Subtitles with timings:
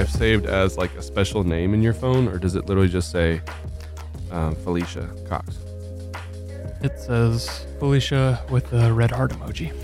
[0.00, 3.10] wife saved as like a special name in your phone, or does it literally just
[3.10, 3.42] say
[4.30, 5.58] um, Felicia Cox?
[6.80, 9.74] It says Felicia with the red heart emoji.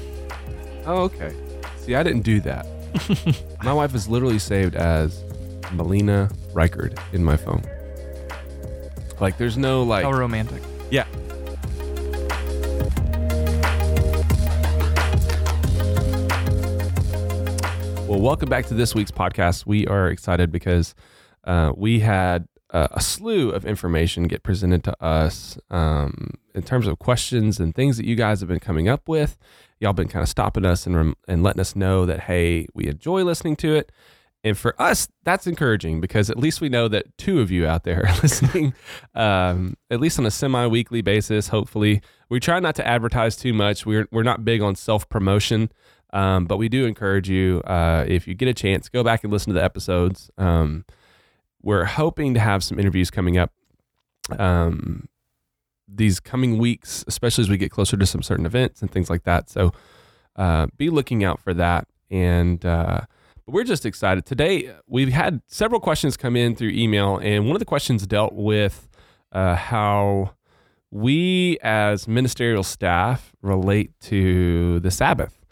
[0.86, 1.34] Oh, okay.
[1.80, 2.66] See, I didn't do that.
[3.62, 5.22] my wife is literally saved as
[5.72, 7.62] Melina Reichard in my phone.
[9.20, 10.04] Like, there's no like.
[10.04, 10.62] How romantic.
[10.90, 11.06] Yeah.
[18.16, 19.66] Well, welcome back to this week's podcast.
[19.66, 20.94] We are excited because
[21.44, 26.98] uh, we had a slew of information get presented to us um, in terms of
[26.98, 29.36] questions and things that you guys have been coming up with.
[29.80, 32.86] Y'all been kind of stopping us and, rem- and letting us know that, hey, we
[32.86, 33.92] enjoy listening to it.
[34.42, 37.84] And for us, that's encouraging because at least we know that two of you out
[37.84, 38.72] there are listening,
[39.14, 42.00] um, at least on a semi weekly basis, hopefully.
[42.30, 43.84] We try not to advertise too much.
[43.84, 45.70] We're, we're not big on self promotion,
[46.12, 49.32] um, but we do encourage you, uh, if you get a chance, go back and
[49.32, 50.30] listen to the episodes.
[50.38, 50.84] Um,
[51.62, 53.52] we're hoping to have some interviews coming up
[54.38, 55.08] um,
[55.88, 59.24] these coming weeks, especially as we get closer to some certain events and things like
[59.24, 59.50] that.
[59.50, 59.72] So
[60.36, 61.86] uh, be looking out for that.
[62.10, 63.02] And, uh,
[63.48, 64.26] we're just excited.
[64.26, 68.32] Today, we've had several questions come in through email, and one of the questions dealt
[68.32, 68.88] with
[69.30, 70.32] uh, how
[70.90, 75.45] we as ministerial staff relate to the Sabbath.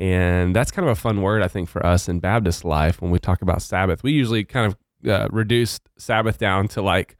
[0.00, 3.10] And that's kind of a fun word, I think, for us in Baptist life when
[3.10, 4.02] we talk about Sabbath.
[4.02, 7.18] We usually kind of uh, reduce Sabbath down to like,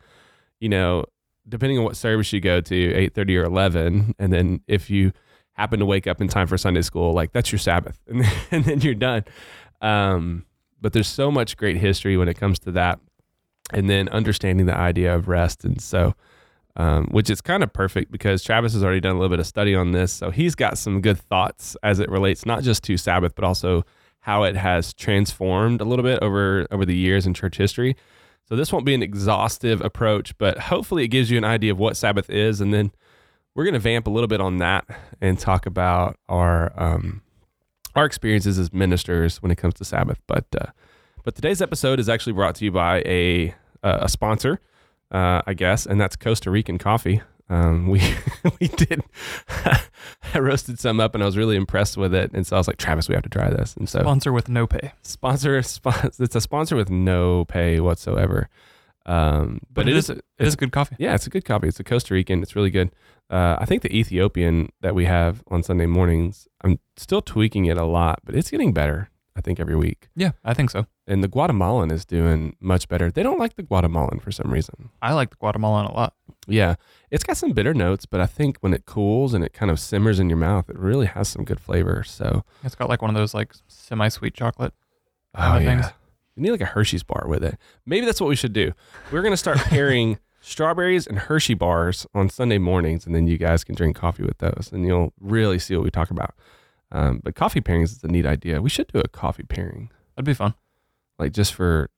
[0.60, 1.04] you know,
[1.46, 4.14] depending on what service you go to, 8.30 or 11.
[4.18, 5.12] And then if you
[5.52, 8.00] happen to wake up in time for Sunday school, like that's your Sabbath.
[8.08, 9.24] And then, and then you're done.
[9.82, 10.46] Um,
[10.80, 12.98] but there's so much great history when it comes to that,
[13.74, 15.66] and then understanding the idea of rest.
[15.66, 16.14] And so,
[16.80, 19.46] um, which is kind of perfect because Travis has already done a little bit of
[19.46, 22.96] study on this, so he's got some good thoughts as it relates not just to
[22.96, 23.84] Sabbath, but also
[24.20, 27.96] how it has transformed a little bit over over the years in church history.
[28.48, 31.78] So this won't be an exhaustive approach, but hopefully it gives you an idea of
[31.78, 32.92] what Sabbath is, and then
[33.54, 34.86] we're going to vamp a little bit on that
[35.20, 37.20] and talk about our um,
[37.94, 40.18] our experiences as ministers when it comes to Sabbath.
[40.26, 40.70] But uh,
[41.24, 44.60] but today's episode is actually brought to you by a a sponsor,
[45.10, 47.22] uh, I guess, and that's Costa Rican coffee.
[47.48, 48.00] Um, we
[48.60, 49.02] we did
[50.34, 52.68] I roasted some up and I was really impressed with it, and so I was
[52.68, 53.74] like, Travis, we have to try this.
[53.76, 54.92] And so Sponsor with no pay.
[55.02, 58.48] sponsor, spon- it's a sponsor with no pay whatsoever.
[59.06, 60.94] Um, but, it is, It is a good coffee.
[60.98, 61.66] yeah, it's a good coffee.
[61.68, 62.42] It's a Costa Rican.
[62.42, 62.90] It's really good.
[63.30, 67.78] Uh, I think the Ethiopian that we have on Sunday mornings, I'm still tweaking it
[67.78, 69.08] a lot, but it's getting better.
[69.36, 70.08] I think every week.
[70.16, 70.86] Yeah, I think so.
[71.06, 73.10] And the Guatemalan is doing much better.
[73.10, 74.90] They don't like the Guatemalan for some reason.
[75.00, 76.14] I like the Guatemalan a lot.
[76.46, 76.74] Yeah,
[77.10, 79.78] it's got some bitter notes, but I think when it cools and it kind of
[79.78, 82.02] simmers in your mouth, it really has some good flavor.
[82.02, 84.72] So, It's got like one of those like semi-sweet chocolate.
[85.36, 85.86] oh yeah, things.
[86.36, 87.56] you need like a Hershey's bar with it.
[87.86, 88.72] Maybe that's what we should do.
[89.12, 93.62] We're gonna start pairing strawberries and Hershey bars on Sunday mornings, and then you guys
[93.62, 96.34] can drink coffee with those, and you'll really see what we talk about.
[96.92, 98.60] Um, but coffee pairings is a neat idea.
[98.60, 100.54] We should do a coffee pairing, That'd be fun.
[101.18, 101.88] like just for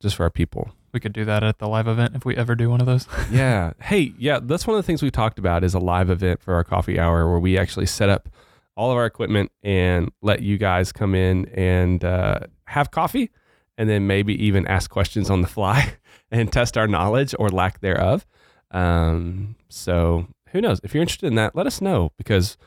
[0.00, 0.72] just for our people.
[0.92, 3.06] We could do that at the live event if we ever do one of those.
[3.30, 3.72] yeah.
[3.80, 6.54] Hey, yeah, that's one of the things we talked about is a live event for
[6.54, 8.28] our coffee hour where we actually set up
[8.76, 13.30] all of our equipment and let you guys come in and uh, have coffee
[13.78, 15.94] and then maybe even ask questions on the fly
[16.30, 18.26] and test our knowledge or lack thereof.
[18.70, 20.78] Um, so who knows?
[20.82, 22.58] If you're interested in that, let us know because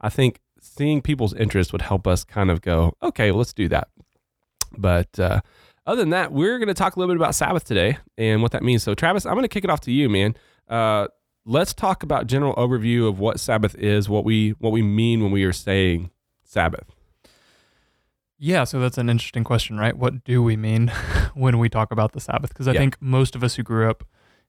[0.00, 3.68] I think seeing people's interest would help us kind of go, okay, well, let's do
[3.68, 3.88] that.
[4.76, 5.40] But uh,
[5.86, 8.52] other than that, we're going to talk a little bit about Sabbath today and what
[8.52, 8.82] that means.
[8.82, 10.34] So, Travis, I'm going to kick it off to you, man.
[10.68, 11.08] Uh,
[11.44, 15.30] let's talk about general overview of what Sabbath is, what we what we mean when
[15.30, 16.10] we are saying
[16.42, 16.90] Sabbath.
[18.38, 19.96] Yeah, so that's an interesting question, right?
[19.96, 20.88] What do we mean
[21.34, 22.50] when we talk about the Sabbath?
[22.50, 22.80] Because I Yeah.
[22.80, 24.04] think most of us who grew up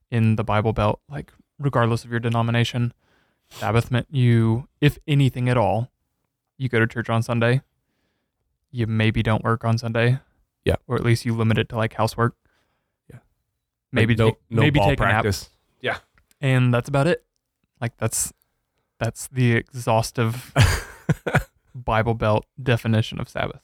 [0.09, 2.94] in the Bible Belt, like regardless of your denomination,
[3.50, 5.91] Sabbath meant you, if anything at all,
[6.57, 7.62] you go to church on Sunday.
[8.72, 10.19] You maybe don't work on Sunday.
[10.63, 10.75] Yeah.
[10.88, 12.36] Or at least you limit it to like housework.
[13.10, 13.19] Yeah.
[13.92, 15.25] Maybe Like, no, take, no maybe take a nap.
[15.81, 15.98] Yeah.
[16.42, 17.24] And that's about it.
[17.80, 18.34] Like that's
[19.00, 20.54] that's the exhaustive
[21.75, 23.62] Bible Belt definition of Sabbath.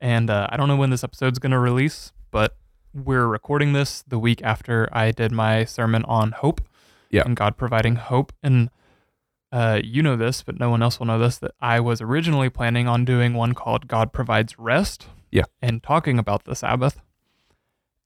[0.00, 2.56] And uh, I don't know when this episode's going to release, but
[2.94, 6.60] we're recording this the week after I did my sermon on hope
[7.10, 7.22] Yeah.
[7.24, 8.32] and God providing hope.
[8.42, 8.70] And
[9.50, 12.50] uh, you know this, but no one else will know this that I was originally
[12.50, 15.06] planning on doing one called God Provides Rest.
[15.30, 15.44] Yeah.
[15.62, 17.00] And talking about the Sabbath.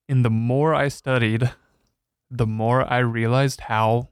[0.09, 1.53] And the more I studied,
[2.31, 4.09] the more I realized how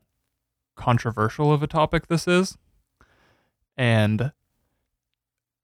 [0.77, 2.57] controversial of a topic this is.
[3.77, 4.33] And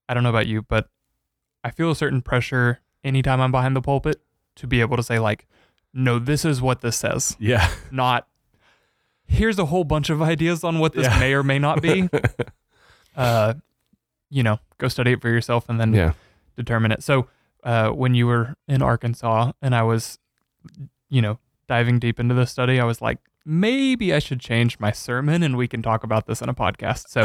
[0.09, 0.89] I don't know about you, but
[1.65, 4.21] I feel a certain pressure anytime I'm behind the pulpit
[4.57, 5.47] to be able to say like,
[5.93, 7.71] no, this is what this says, Yeah.
[7.91, 8.27] not
[9.27, 11.19] here's a whole bunch of ideas on what this Yeah.
[11.19, 12.09] may or may not be.
[13.17, 13.55] uh,
[14.31, 16.13] you know, go study it for yourself and then yeah.
[16.57, 17.03] determine it.
[17.03, 17.29] So
[17.65, 20.19] uh, when you were in Arkansas and I was,
[21.09, 21.39] you know,
[21.69, 25.57] diving deep into the study, I was like, maybe I should change my sermon and
[25.57, 27.09] we can talk about this in a podcast.
[27.09, 27.25] So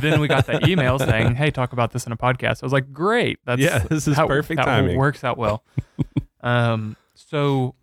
[0.00, 2.62] then we got the email saying, hey, talk about this in a podcast.
[2.62, 3.38] I was like, great.
[3.44, 3.78] That's yeah.
[3.78, 4.96] This is how, perfect that timing.
[4.96, 5.64] works out well.
[6.40, 7.76] um, so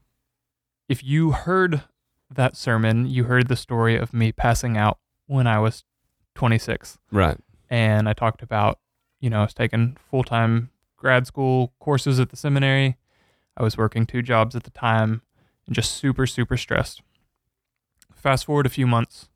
[0.90, 1.82] if you heard
[2.30, 5.84] that sermon, you heard the story of me passing out when I was
[6.36, 7.38] 26 Right.
[7.70, 8.80] and I talked about,
[9.20, 12.98] you know, I was taking full time grad school courses at the seminary.
[13.56, 15.22] I was working two jobs at the time
[15.66, 17.02] and just super, super stressed.
[18.14, 19.30] Fast forward a few months,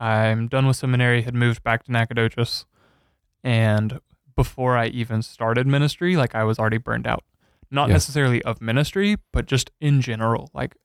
[0.00, 2.66] I'm done with seminary, had moved back to Nacogdoches,
[3.42, 4.00] and
[4.36, 7.24] before I even started ministry, like I was already burned out.
[7.70, 7.94] Not Yeah.
[7.94, 10.50] necessarily of ministry, but just in general.
[10.54, 10.76] Like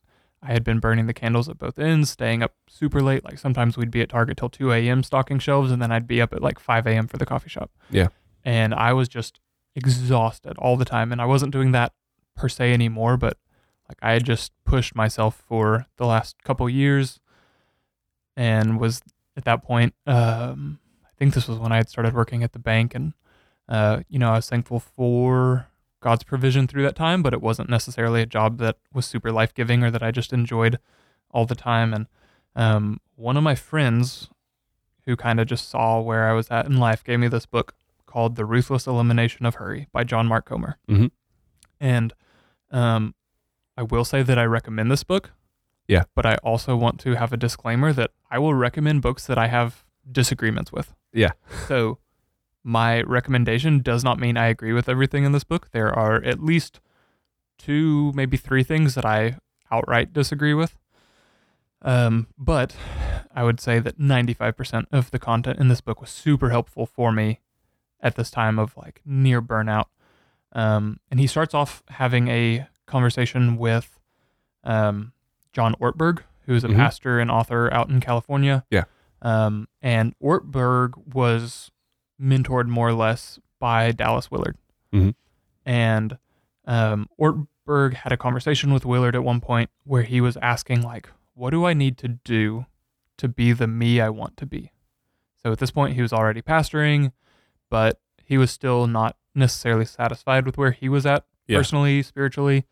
[0.43, 3.23] I had been burning the candles at both ends, staying up super late.
[3.23, 5.01] Like sometimes we'd be at Target till 2 a.m.
[5.01, 7.07] stocking shelves, and then I'd be up at like 5 a.m.
[7.07, 7.71] for the coffee shop.
[7.89, 8.09] Yeah.
[8.43, 9.39] And I was just
[9.75, 11.11] exhausted all the time.
[11.11, 11.93] And I wasn't doing that
[12.35, 13.37] per se anymore, but
[13.87, 17.19] like I had just pushed myself for the last couple years
[18.35, 19.01] and was
[19.37, 22.59] at that point, um, I think this was when I had started working at the
[22.59, 22.95] bank.
[22.95, 23.13] And,
[23.69, 25.67] uh, you know, I was thankful for
[26.03, 29.53] God's provision through that time, but it wasn't necessarily a job that was super life
[29.53, 30.77] giving or that I just enjoyed
[31.31, 31.94] all the time.
[31.94, 32.07] And
[32.55, 34.29] um, one of my friends
[35.05, 37.73] who kind of just saw where I was at in life gave me this book
[38.05, 40.77] called The Ruthless Elimination of Hurry by John Mark Comer.
[40.89, 41.11] Mhm.
[41.79, 42.13] And
[42.69, 43.15] um,
[43.77, 45.31] I will say that I recommend this book.
[45.88, 46.03] Yeah.
[46.15, 49.47] But I also want to have a disclaimer that I will recommend books that I
[49.47, 50.94] have disagreements with.
[51.13, 51.31] Yeah.
[51.67, 52.00] So
[52.63, 55.69] my recommendation does not mean I agree with everything in this book.
[55.71, 56.80] There are at least
[57.57, 59.38] two, maybe three things that I
[59.71, 60.77] outright disagree with.
[61.81, 62.75] Um, but
[63.36, 67.12] I would say that 95% of the content in this book was super helpful for
[67.12, 67.42] me
[68.00, 69.86] at this time of like near burnout.
[70.54, 74.00] Um, and he starts off having a conversation with
[74.63, 75.12] um,
[75.51, 76.75] John Ortberg, who's a Mhm.
[76.77, 78.63] pastor and author out in California.
[78.69, 78.83] Yeah.
[79.21, 81.71] Um, and Ortberg was
[82.21, 84.57] mentored more or less by Dallas Willard.
[84.94, 85.15] Mhm.
[85.65, 86.18] And
[86.65, 91.10] um, Ortberg had a conversation with Willard at one point where he was asking, like,
[91.33, 92.65] what do I need to do
[93.18, 94.71] to be the me I want to be?
[95.42, 97.12] So at this point, he was already pastoring,
[97.69, 101.57] but he was still not necessarily satisfied with where he was at Yeah.
[101.57, 102.65] personally, spiritually.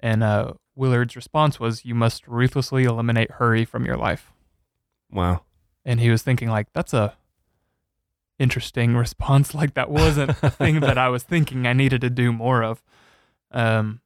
[0.00, 4.32] And uh, Willard's response was, you must ruthlessly eliminate hurry from your life
[5.12, 5.42] Wow.
[5.84, 7.16] and he was thinking like that's a
[8.40, 9.54] interesting response.
[9.60, 12.82] Like that wasn't a thing that i was thinking i needed to do more of.
[13.52, 14.00] Um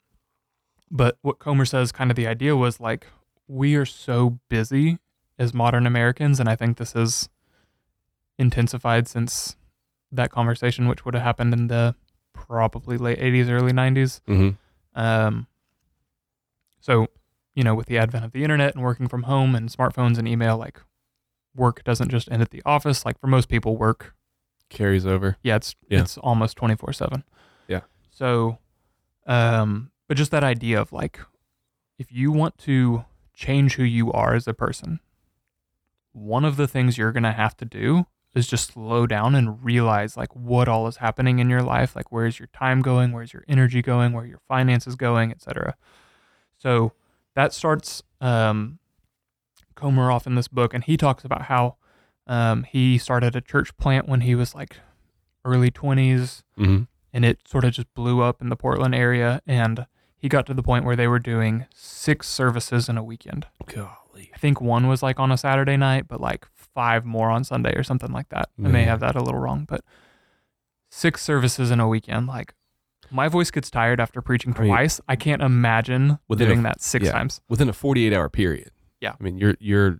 [0.90, 3.06] but what comer says kind of the idea was like
[3.48, 4.98] we are so busy
[5.38, 7.28] as modern americans and i think this is
[8.38, 9.56] intensified since
[10.12, 11.94] that conversation which would have happened in the
[12.32, 14.50] probably late 80s early 90s hmm
[14.94, 15.46] um,
[16.80, 17.08] so,
[17.54, 20.28] you know, with the advent of the internet and working from home and smartphones and
[20.28, 20.80] email, like
[21.56, 23.04] work doesn't just end at the office.
[23.04, 24.14] Like for most people, work,
[24.74, 25.36] Carries over.
[25.42, 26.00] yeah, it's Yeah.
[26.00, 27.24] it's almost twenty four seven.
[27.68, 27.80] Yeah.
[28.10, 28.58] So,
[29.26, 31.18] um, but just that idea of like,
[31.98, 35.00] if you want to change who you are as a person,
[36.12, 40.16] one of the things you're gonna have to do is just slow down and realize
[40.16, 43.44] like what all is happening in your life like where's your time going where's your
[43.46, 45.76] energy going where your finances going etc
[46.58, 46.90] so
[47.36, 48.80] that starts um,
[49.76, 51.76] comer off in this book and he talks about how
[52.26, 54.76] um, he started a church plant when he was like
[55.44, 59.86] early 20s hmm and it sort of just blew up in the portland area and
[60.16, 64.30] he got to the point where they were doing six services in a weekend Golly.
[64.34, 67.74] I think one was like on a Saturday night, but like five more on Sunday
[67.74, 68.48] or something like that.
[68.62, 69.82] I may have that a little wrong, but
[70.90, 72.26] six services in a weekend.
[72.26, 72.54] Like
[73.10, 75.00] my voice gets tired after preaching I mean, twice.
[75.08, 77.12] I can't imagine within a doing f- that six yeah.
[77.12, 77.40] times.
[77.48, 78.70] Within a 48 hour period.
[79.00, 79.14] Yeah.
[79.18, 79.98] I mean, you're you're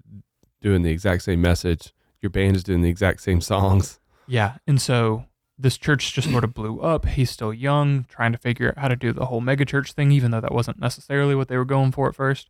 [0.60, 1.92] doing the exact same message.
[2.24, 4.00] Your band is doing the exact same songs.
[4.26, 4.56] Yeah.
[4.66, 5.26] And so
[5.58, 7.04] this church just sort of blew up.
[7.04, 10.30] He's still young, trying to figure out how to do the whole megachurch thing, even
[10.30, 12.48] though that wasn't necessarily what they were going for at first.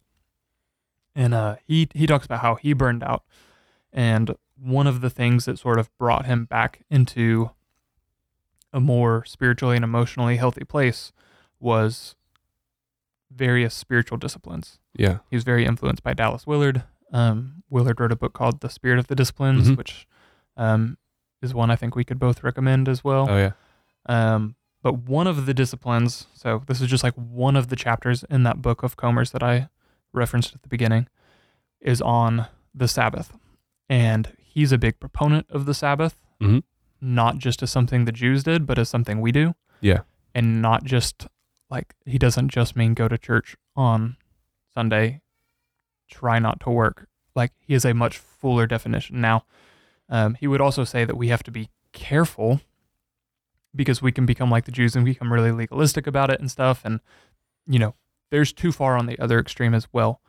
[1.14, 3.24] And uh, he he talks about how he burned out,
[3.92, 7.50] and one of the things that sort of brought him back into
[8.72, 11.12] a more spiritually and emotionally healthy place
[11.60, 12.14] was
[13.30, 14.78] various spiritual disciplines.
[14.96, 15.18] Yeah.
[15.30, 16.84] He was very influenced by Dallas Willard.
[17.14, 19.76] Um, Willard wrote a book called The Spirit of the Disciplines, Mhm.
[19.78, 20.06] which
[20.56, 20.98] um,
[21.42, 23.26] is one I think we could both recommend as well.
[23.30, 23.52] Oh yeah.
[24.06, 28.22] Um, but one of the disciplines, so this is just like one of the chapters
[28.24, 29.68] in that book of Comer's that I
[30.12, 31.08] referenced at the beginning,
[31.80, 33.36] is on the Sabbath.
[33.88, 36.62] And he's a big proponent of the Sabbath, Mhm.
[37.00, 39.54] not just as something the Jews did, but as something we do.
[39.80, 40.00] Yeah.
[40.34, 41.26] And not just
[41.70, 44.16] like, he doesn't just mean go to church on
[44.72, 45.20] Sunday,
[46.08, 47.08] try not to work.
[47.34, 49.20] Like, he has a much fuller definition.
[49.20, 49.44] Now,
[50.08, 52.60] um, he would also say that we have to be careful
[53.74, 56.82] because we can become like the Jews and become really legalistic about it and stuff.
[56.84, 57.00] And,
[57.66, 57.94] you know,
[58.30, 60.20] there's too far on the other extreme as well.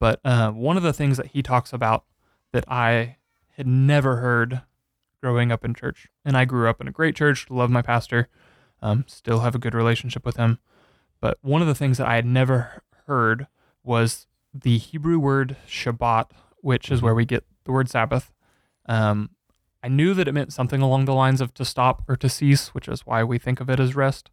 [0.00, 2.04] But uh, one of the things that he talks about
[2.52, 3.16] that I
[3.56, 4.62] had never heard
[5.20, 8.28] growing up in church, and I grew up in a great church, love my pastor,
[8.80, 10.60] um, still have a good relationship with him.
[11.20, 13.48] But one of the things that I had never heard
[13.82, 14.28] was
[14.62, 18.32] the Hebrew word Shabbat, which is where we get the word Sabbath.
[18.86, 19.30] Um,
[19.82, 22.68] I knew that it meant something along the lines of to stop or to cease,
[22.68, 24.30] which is why we think of it as rest.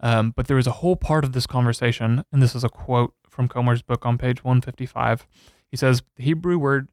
[0.00, 3.14] Um, but there was a whole part of this conversation, and this is a quote
[3.28, 5.26] from Comer's book on page 155.
[5.70, 6.88] He says, The Hebrew word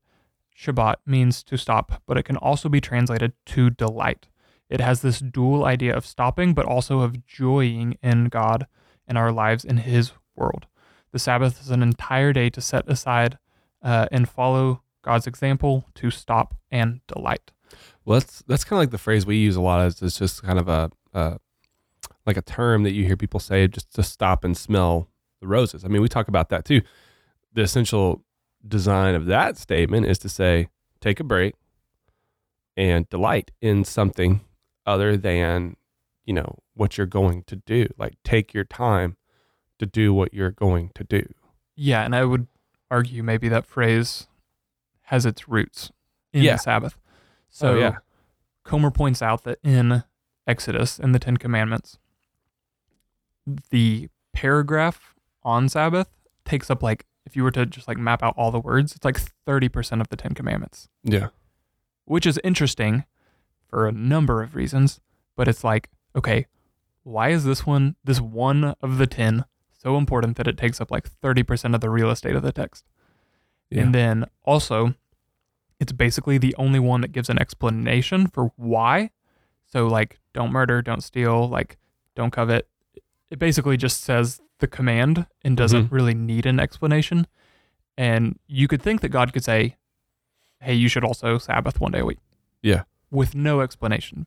[0.57, 4.27] Shabbat means to stop, but it can also be translated to delight.
[4.69, 8.67] It has this dual idea of stopping, but also of joying in God
[9.07, 10.67] and our lives in His world.
[11.11, 13.37] The Sabbath is an entire day to set aside
[13.81, 17.51] uh, and follow God's example to stop and delight.
[18.05, 19.85] Well, that's that's kind of like the phrase we use a lot.
[19.85, 21.39] Is it's just kind of a, a
[22.25, 25.07] like a term that you hear people say just to stop and smell
[25.41, 25.85] the roses.
[25.85, 26.81] I mean, we talk about that too.
[27.53, 28.23] The essential
[28.67, 30.67] design of that statement is to say,
[30.99, 31.55] take a break
[32.75, 34.41] and delight in something
[34.85, 35.75] other than
[36.25, 37.87] you know what you're going to do.
[37.97, 39.17] Like take your time
[39.79, 41.33] to do what you're going to do.
[41.75, 42.47] Yeah, and I would
[42.91, 44.27] argue maybe that phrase
[45.03, 45.91] has its roots
[46.33, 46.53] in Yeah.
[46.53, 46.95] the Sabbath.
[46.97, 47.03] Oh,
[47.49, 47.97] so yeah,
[48.63, 50.03] Comer points out that in
[50.45, 51.97] Exodus, in the Ten Commandments,
[53.69, 56.09] the paragraph on Sabbath
[56.45, 59.05] takes up like, if you were to just like map out all the words, it's
[59.05, 61.27] like 30% of the Ten Commandments, yeah,
[62.05, 63.05] which is interesting
[63.67, 64.99] for a number of reasons.
[65.35, 66.47] But it's like, okay,
[67.03, 69.45] why is this one, this one of the 10,
[69.81, 72.85] so important that it takes up like 30% of the real estate of the text?
[73.71, 73.83] yeah.
[73.83, 74.93] And then also,
[75.79, 79.11] it's basically the only one that gives an explanation for why.
[79.65, 81.77] So, like, don't murder, don't steal, like,
[82.15, 82.67] don't covet.
[83.29, 85.91] It basically just says the command and doesn't Mhm.
[85.91, 87.27] really need an explanation.
[87.97, 89.77] And you could think that God could say,
[90.61, 92.19] hey, you should also Sabbath one day a week.
[92.61, 92.83] Yeah.
[93.11, 94.25] With no explanation.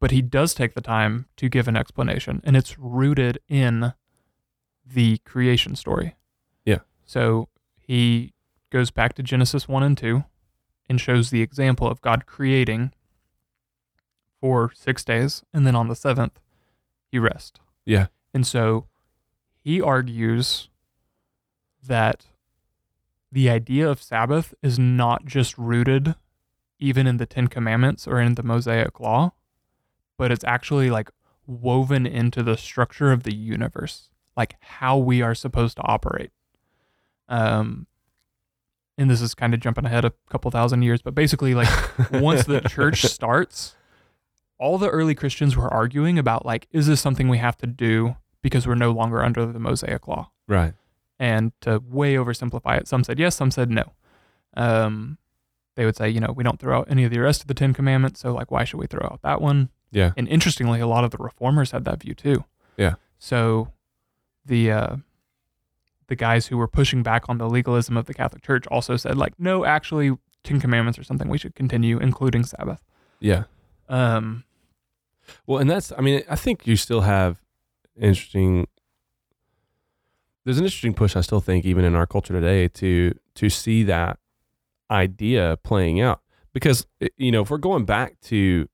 [0.00, 3.92] But he does take the time to give an explanation, and it's rooted in
[4.92, 6.16] the creation story.
[6.64, 6.78] Yeah.
[7.04, 8.32] So he
[8.70, 10.24] goes back to Genesis 1 and 2
[10.88, 12.92] and shows the example of God creating
[14.40, 16.38] for six days, and then on the seventh,
[17.10, 17.58] he rests.
[17.84, 18.86] yeah, And so
[19.64, 20.68] he argues
[21.84, 22.26] that
[23.32, 26.14] the idea of Sabbath is not just rooted
[26.78, 29.32] even in the Ten Commandments or in the Mosaic Law,
[30.16, 31.10] but it's actually like
[31.46, 36.30] woven into the structure of the universe, like how we are supposed to operate.
[37.28, 37.86] Um,
[38.96, 41.68] and this is kind of jumping ahead a couple thousand years, but basically, like
[42.12, 43.74] once the church starts,
[44.58, 48.16] all the early Christians were arguing about like, is this something we have to do
[48.40, 50.30] because we're no longer under the Mosaic law?
[50.46, 50.72] right,
[51.18, 53.92] And to way oversimplify it, some said yes, some said no.
[54.56, 55.18] Um,
[55.76, 57.54] they would say, you know, we don't throw out any of the rest of the
[57.54, 59.68] Ten Commandments, so like, why should we throw out that one?
[59.90, 62.44] yeah, And interestingly, a lot of the reformers had that view too.
[62.76, 62.94] Yeah.
[63.18, 63.72] So
[64.44, 64.96] the uh,
[66.08, 69.16] the guys who were pushing back on the legalism of the Catholic Church also said,
[69.16, 72.82] like, no, actually, Ten Commandments are something we should continue, including Sabbath.
[73.20, 73.44] yeah.
[73.88, 74.44] Um,
[75.46, 77.42] Well, and that's, I mean, I think you still have
[78.00, 78.66] interesting.
[80.44, 83.82] There's an interesting push, I still think, even in our culture today, to to see
[83.84, 84.18] that
[84.90, 86.20] idea playing out.
[86.54, 88.68] Because you know, if we're going back to, you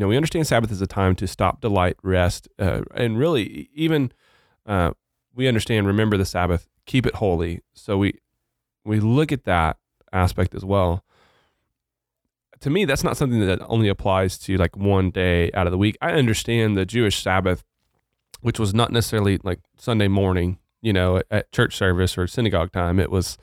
[0.00, 4.12] know, we understand Sabbath is a time to stop, delight, rest, uh, and really even
[4.66, 4.92] uh,
[5.34, 5.86] we understand.
[5.86, 7.60] Remember the Sabbath, keep it holy.
[7.74, 8.18] So we
[8.84, 9.78] we look at that
[10.12, 11.04] aspect as well
[12.62, 15.78] to me, that's not something that only applies to like one day out of the
[15.78, 15.98] week.
[16.00, 17.64] I understand the Jewish Sabbath,
[18.40, 22.70] which was not necessarily like Sunday morning, you know, at, at church service or synagogue
[22.70, 23.00] time.
[23.00, 23.36] It was,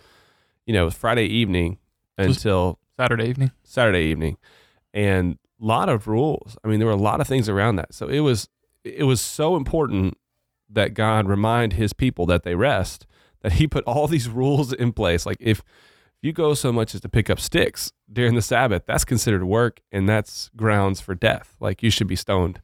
[0.65, 1.79] you know, Friday evening
[2.17, 3.51] until Saturday evening.
[3.63, 4.37] Saturday evening,
[4.93, 6.57] and a lot of rules.
[6.63, 7.93] I mean, there were a lot of things around that.
[7.93, 8.47] So it was
[8.85, 10.17] it was so important
[10.69, 13.05] that God remind His people that they rest.
[13.41, 15.25] That He put all these rules in place.
[15.25, 15.61] Like if
[16.21, 19.79] you go so much as to pick up sticks during the Sabbath, that's considered work,
[19.91, 21.55] and that's grounds for death.
[21.59, 22.61] Like you should be stoned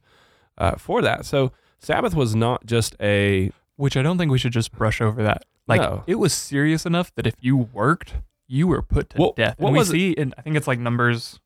[0.58, 1.24] uh, for that.
[1.24, 5.22] So Sabbath was not just a Which I don't think we should just brush over
[5.22, 5.44] that.
[5.66, 6.04] Like No.
[6.06, 8.14] it was serious enough that if you worked,
[8.46, 9.58] you were put to What- death.
[9.58, 9.86] what and we it?
[9.86, 11.40] see in I think it's like numbers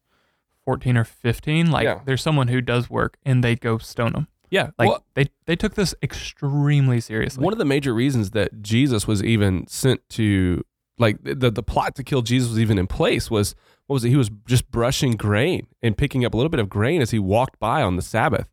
[0.64, 2.00] 14 or 15 like Yeah.
[2.04, 4.28] there's someone who does work and they go stone them.
[4.50, 4.70] Yeah.
[4.78, 7.42] Like well, they they took this extremely seriously.
[7.42, 10.62] one of the major reasons that Jesus was even sent to
[10.98, 13.54] like the the plot to kill Jesus was even in place was
[13.86, 14.10] what was it?
[14.10, 17.18] He was just brushing grain and picking up a little bit of grain as he
[17.18, 18.48] walked by on the Sabbath.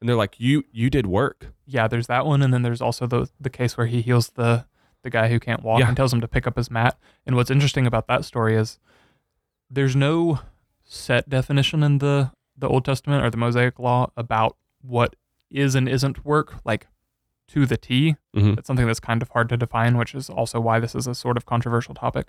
[0.00, 3.06] And they're like, "You you did work." yeah, there's that one, and then there's also
[3.06, 4.66] the the case where he heals the
[5.02, 5.88] the guy who can't walk Yeah.
[5.88, 6.96] and tells him to pick up his mat.
[7.26, 8.78] And what's interesting about that story is
[9.70, 10.40] there's no
[10.84, 15.14] set definition in the the Old Testament or the Mosaic Law about what
[15.52, 16.86] is and isn't work, like
[17.48, 18.16] to the T.
[18.34, 18.58] Mm-hmm.
[18.58, 21.14] It's something that's kind of hard to define, which is also why this is a
[21.14, 22.28] sort of controversial topic.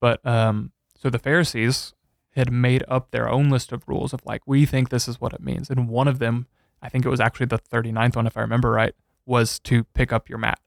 [0.00, 1.94] But um, so the Pharisees
[2.34, 5.32] had made up their own list of rules of like, we think this is what
[5.32, 5.70] it means.
[5.70, 6.46] And one of them,
[6.80, 8.94] I think it was actually the 39th one, if I remember right,
[9.26, 10.58] was to pick up your mat.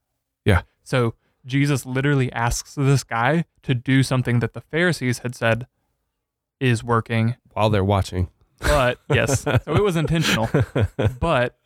[0.46, 0.62] Yeah.
[0.84, 1.16] So
[1.46, 5.68] Jesus literally asks this guy to do something that the Pharisees had said
[6.60, 7.36] is working.
[7.54, 8.30] While they're watching.
[8.60, 10.50] But yes, so it was intentional.
[11.20, 11.58] But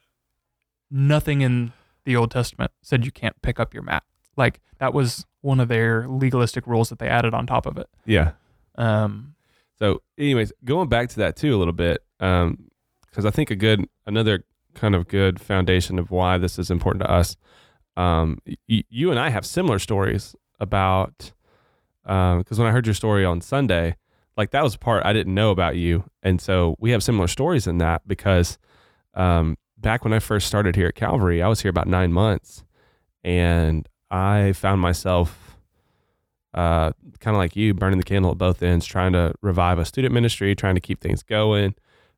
[0.92, 1.72] nothing in
[2.06, 4.04] the Old Testament said you can't pick up your mat.
[4.38, 7.88] Like that was one of their legalistic rules that they added on top of it.
[8.06, 8.32] yeah.
[8.76, 9.36] Um,
[9.78, 13.86] So, anyways, going back to that too a little bit, because I think a good
[14.06, 14.44] another
[14.74, 17.36] kind of good foundation of why this is important to us.
[17.98, 21.32] Um, y- you and I have similar stories about
[22.04, 23.96] because when I heard your story on Sunday,
[24.38, 27.68] like that was part I didn't know about you, and so we have similar stories
[27.68, 28.58] in that because
[29.14, 32.64] um, back when I first started here at Calvary, I was here about nine months,
[33.24, 35.58] and I found myself
[36.54, 39.86] uh, kind of like you, burning the candle at both ends, trying to revive a
[39.86, 41.76] student ministry, trying to keep things going,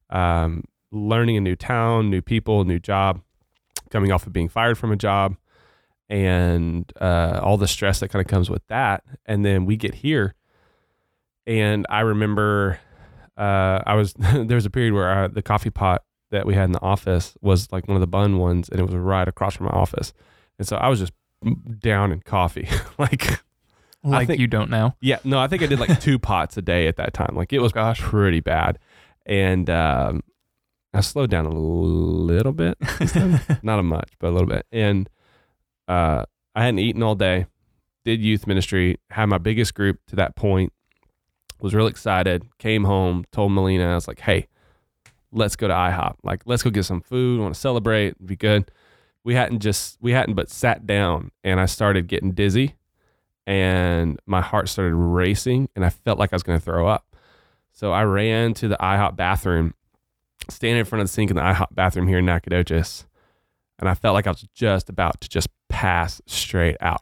[0.10, 3.22] um, learning a new town, new people, new job,
[3.90, 5.36] coming off of being fired from a job,
[6.10, 9.04] and uh, all the stress that kind of comes with that.
[9.26, 10.36] And then we get here,
[11.46, 12.80] and I remember
[13.38, 16.66] uh, I was there was a period where uh, the coffee pot that we had
[16.66, 19.56] in the office was like one of the Bunn ones, and it was right across
[19.56, 20.14] from my office,
[20.58, 21.14] and so I was just
[21.80, 22.68] down in coffee,
[22.98, 23.40] like.
[24.04, 24.96] like think- you don't know.
[25.02, 27.36] Yeah, no, I think I did like two pots a day at that time.
[27.36, 28.00] Like it was Gosh.
[28.00, 28.80] pretty bad,
[29.26, 30.22] and um,
[30.94, 32.78] I slowed down a little bit,
[33.64, 34.66] not a much, but a little bit.
[34.72, 35.10] And
[35.88, 37.46] uh, I hadn't eaten all day.
[38.04, 38.98] Did youth ministry.
[39.12, 40.74] Had my biggest group to that point.
[41.60, 42.44] Was real excited.
[42.58, 43.24] Came home.
[43.32, 44.48] Told Melina, I was like, "Hey,
[45.32, 46.16] let's go to IHOP.
[46.24, 47.40] Like, let's go get some food.
[47.40, 48.26] want to celebrate.
[48.26, 48.72] Be good."
[49.24, 52.76] We hadn't just we hadn't but sat down, and I started getting dizzy
[53.48, 57.16] and my heart started racing and I felt like I was going to throw up.
[57.72, 59.74] So I ran to the IHOP bathroom,
[60.50, 63.06] standing in front of the sink in the IHOP bathroom here in Nacogdoches,
[63.80, 67.02] and I felt like I was just about to just pass straight out.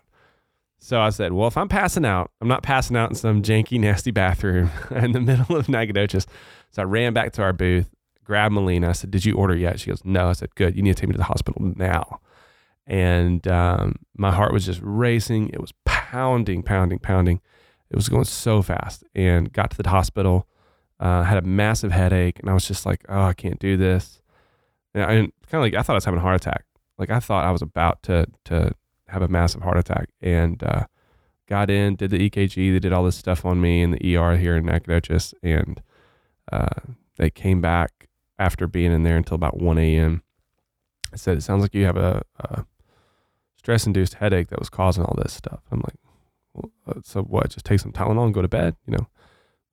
[0.78, 3.80] So I said, well, if I'm passing out, I'm not passing out in some janky,
[3.80, 6.26] nasty bathroom in the middle of Nacogdoches.
[6.72, 7.90] So I ran back to our booth,
[8.30, 8.90] grabbed Melina.
[8.90, 9.80] I said, did you order yet?
[9.80, 10.30] She goes, no.
[10.30, 10.76] I said, good.
[10.76, 12.20] You need to take me to the hospital now.
[12.86, 15.50] And um, my heart was just racing.
[15.50, 17.42] It was pounding, pounding, pounding.
[17.90, 19.04] It was going so fast.
[19.16, 20.48] And got to the hospital,
[21.00, 24.22] uh, had a massive headache, and I was just like, oh, I can't do this.
[24.94, 26.66] And I kind of like I thought I was having a heart attack.
[27.00, 28.74] Like I thought I was about to to
[29.08, 30.86] have a massive heart attack, and uh,
[31.48, 32.74] got in, did the EKG.
[32.74, 35.82] They did all this stuff on me in the ER here in Nacogdoches, and
[36.52, 36.82] uh,
[37.18, 38.09] they came back
[38.40, 40.24] after being in there until about 1 a.m.
[41.14, 42.66] I said, it sounds like you have a, a
[43.58, 45.62] stress induced headache that was causing all this stuff.
[45.72, 45.96] I'm like,
[46.54, 47.50] well, uh, so what?
[47.50, 49.08] Just take some Tylenol and go to bed, you know?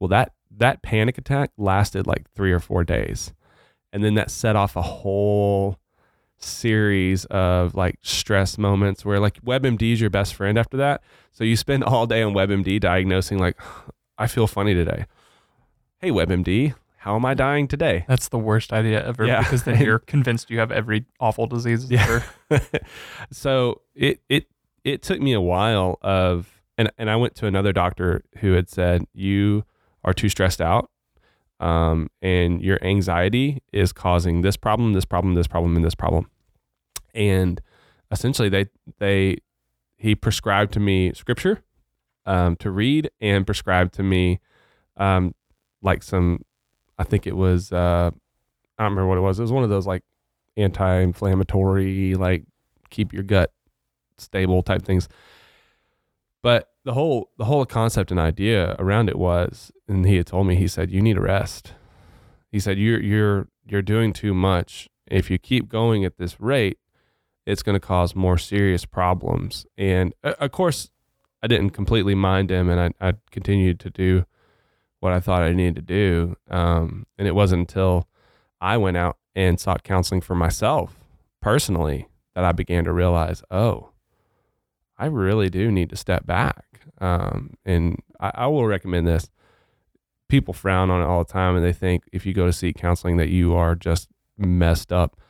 [0.00, 3.32] Well, that that panic attack lasted like three or four days,
[3.92, 5.78] and then that set off a whole
[6.38, 11.02] series of like stress moments where like WebMD is your best friend after that.
[11.32, 13.58] So you spend all day on WebMD diagnosing like,
[14.18, 15.06] I feel funny today.
[15.98, 16.74] Hey WebMD,
[17.06, 18.04] how am I dying today?
[18.08, 19.38] That's the worst idea ever Yeah.
[19.38, 22.20] because then you're convinced you have every awful disease Yeah.
[22.50, 22.60] ever.
[23.30, 24.46] so it it
[24.82, 28.68] it took me a while of and and I went to another doctor who had
[28.68, 29.62] said you
[30.02, 30.90] are too stressed out
[31.60, 36.28] um and your anxiety is causing this problem this problem this problem and this problem
[37.14, 37.60] and
[38.10, 38.66] essentially they
[38.98, 39.38] they
[39.96, 41.62] he prescribed to me scripture
[42.26, 44.40] um to read and prescribed to me
[44.96, 45.34] um
[45.82, 46.40] like some
[46.98, 48.10] I think it was uh
[48.78, 49.38] I don't remember what it was.
[49.38, 50.02] It was one of those like
[50.56, 52.44] anti-inflammatory like
[52.90, 53.52] keep your gut
[54.18, 55.08] stable type things.
[56.42, 60.46] But the whole the whole concept and idea around it was and he had told
[60.46, 61.72] me he said you need a rest.
[62.50, 64.88] He said you're you're you're doing too much.
[65.06, 66.78] If you keep going at this rate,
[67.46, 69.66] it's going to cause more serious problems.
[69.78, 70.90] And uh, of course,
[71.42, 74.26] I didn't completely mind him, and I, I continued to do
[75.00, 76.36] what I thought I needed to do.
[76.50, 78.08] Um, and it wasn't until
[78.60, 80.98] I went out and sought counseling for myself
[81.40, 83.90] personally that I began to realize, oh,
[84.98, 86.64] I really do need to step back.
[86.98, 89.30] Um, and I, I will recommend this.
[90.28, 92.76] People frown on it all the time, and they think if you go to seek
[92.76, 95.20] counseling that you are just messed up.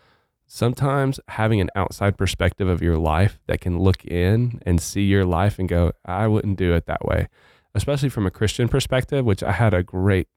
[0.47, 5.25] Sometimes having an outside perspective of your life that can look in and see your
[5.25, 7.29] life and go, I wouldn't do it that way,
[7.77, 10.29] especially from a Christian perspective, which I had a great,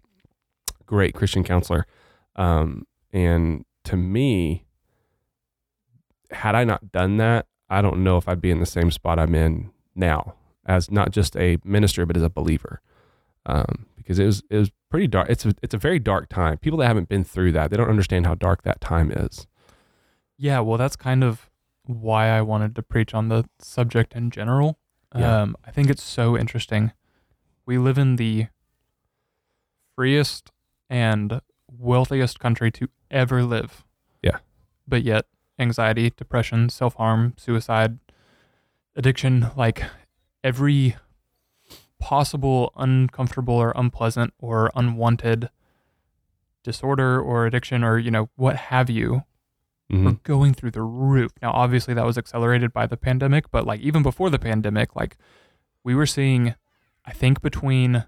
[0.86, 1.88] great Christian counselor.
[2.36, 4.66] Um, and to me,
[6.32, 9.18] had I not done that, I don't know if I'd be in the same spot
[9.18, 12.82] I'm in now as not just a minister, but as a believer.
[13.46, 15.30] Um, because it was it was pretty dark.
[15.30, 16.58] It's a it's a very dark time.
[16.58, 19.48] People that haven't been through that, they don't understand how dark that time is.
[20.38, 21.50] Yeah, well, that's kind of
[21.84, 24.78] why I wanted to preach on the subject in general.
[25.16, 25.42] Yeah.
[25.42, 26.92] Um, I think it's so interesting.
[27.70, 28.48] We live in the
[29.96, 30.52] freest
[30.90, 31.40] and
[31.72, 33.86] wealthiest country to ever live.
[34.24, 34.40] Yeah.
[34.88, 35.28] But yet,
[35.60, 38.00] anxiety, depression, self harm, suicide,
[38.96, 39.84] addiction like
[40.44, 40.96] every
[42.00, 45.52] possible uncomfortable or unpleasant or unwanted
[46.64, 49.26] disorder or addiction or, you know, what have you
[49.92, 50.06] Mhm.
[50.06, 51.34] were going through the roof.
[51.40, 55.18] Now, obviously, that was accelerated by the pandemic, but like even before the pandemic, like
[55.84, 56.56] we were seeing,
[57.10, 58.06] I think between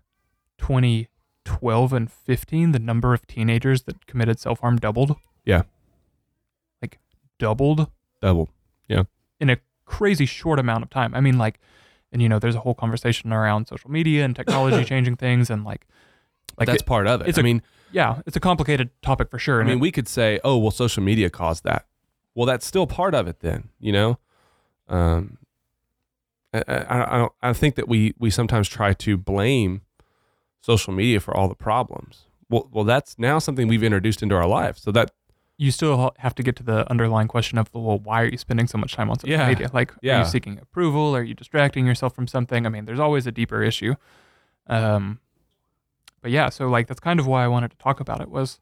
[0.59, 5.15] 2012 and 15, the number of teenagers that committed self harm doubled.
[5.43, 5.63] Yeah.
[6.81, 6.99] Like
[7.39, 7.89] doubled
[8.21, 8.49] Doubled.
[8.87, 9.03] Yeah.
[9.39, 11.15] In a crazy short amount of time.
[11.15, 11.59] I mean, like,
[12.11, 15.63] and you know, there's a whole conversation around social media and technology changing things, and
[15.65, 15.87] like,
[16.59, 17.27] like That's it- part of it.
[17.29, 19.59] it's I a- mean, yeah, it's a complicated topic for sure.
[19.61, 21.87] I mean, it- we could say, oh, well, social media caused that.
[22.35, 24.19] Well, that's still part of it then, you know?
[24.87, 25.37] Um,
[26.53, 29.81] I, I, I, think that we, we sometimes try to blame
[30.61, 32.25] social media for all the problems.
[32.49, 34.81] Well, well, that's now something we've introduced into our lives.
[34.81, 35.11] So that,
[35.57, 38.65] you still have to get to the underlying question of well why are you spending
[38.67, 39.47] so much time on social Yeah.
[39.47, 40.19] media like are Yeah.
[40.19, 43.61] you seeking approval are you distracting yourself from something i mean there's always a deeper
[43.61, 43.93] issue
[44.65, 45.19] um
[46.19, 48.59] but yeah so like that's kind of why i wanted to talk about it was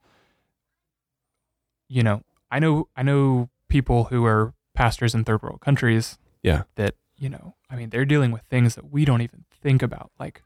[1.87, 2.21] you know
[2.51, 6.63] i know i know people who are pastors in third world countries Yeah.
[6.75, 10.11] that you know i mean they're dealing with things that we don't even think about
[10.19, 10.41] like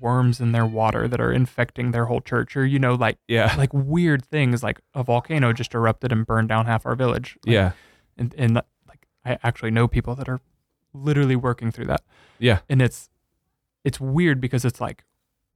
[0.00, 3.54] worms in their water that are infecting their whole church or you know like yeah,
[3.56, 7.38] like weird things like a volcano just erupted and burned down half our village.
[7.46, 7.72] Like, yeah,
[8.18, 8.54] and, and
[8.88, 10.40] like i actually know people that are
[10.92, 12.02] literally working through that.
[12.40, 13.08] Yeah, and it's
[13.84, 15.04] it's weird because it's like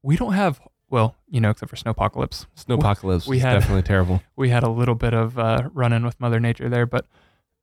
[0.02, 2.46] we don't have well you know except for snowpocalypse.
[2.56, 4.22] Snowpocalypse we is had- definitely terrible.
[4.36, 7.06] we had a little bit of uh, run in with mother nature there but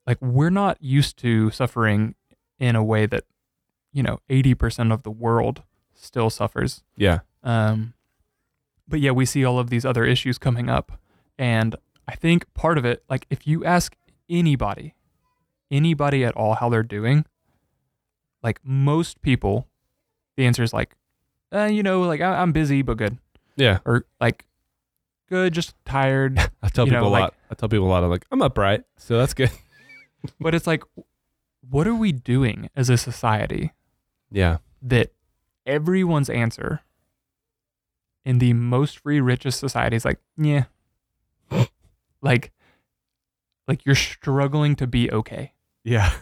[0.06, 2.15] like we're not used to suffering
[2.60, 3.24] in a way that
[3.91, 5.63] you know 80% of the world
[5.94, 7.94] still suffers Yeah, um,
[8.88, 11.00] but yeah, we see all of these other issues coming up.
[11.39, 11.76] And
[12.08, 13.96] I think part of it, like if you ask
[14.30, 14.94] anybody,
[15.72, 17.26] anybody at all how they're doing,
[18.44, 19.68] like most people,
[20.38, 20.96] the answer is like,
[21.54, 23.18] uh, you know, like I- I'm busy, but good.
[23.56, 23.80] yeah.
[23.86, 24.46] Or like,
[25.30, 26.38] good, just tired.
[26.62, 27.34] I tell You know, people a like- lot.
[27.50, 28.04] I tell people a lot.
[28.04, 29.52] I'm like, I'm upright, so that's good.
[30.39, 30.84] but it's like,
[31.69, 33.73] what are we doing as a society
[34.32, 35.13] Yeah, that
[35.65, 36.82] everyone's answer
[38.23, 40.65] in the most free, richest society is like, yeah.
[42.21, 42.51] like,
[43.67, 45.54] like you're struggling to be okay.
[45.84, 46.13] yeah,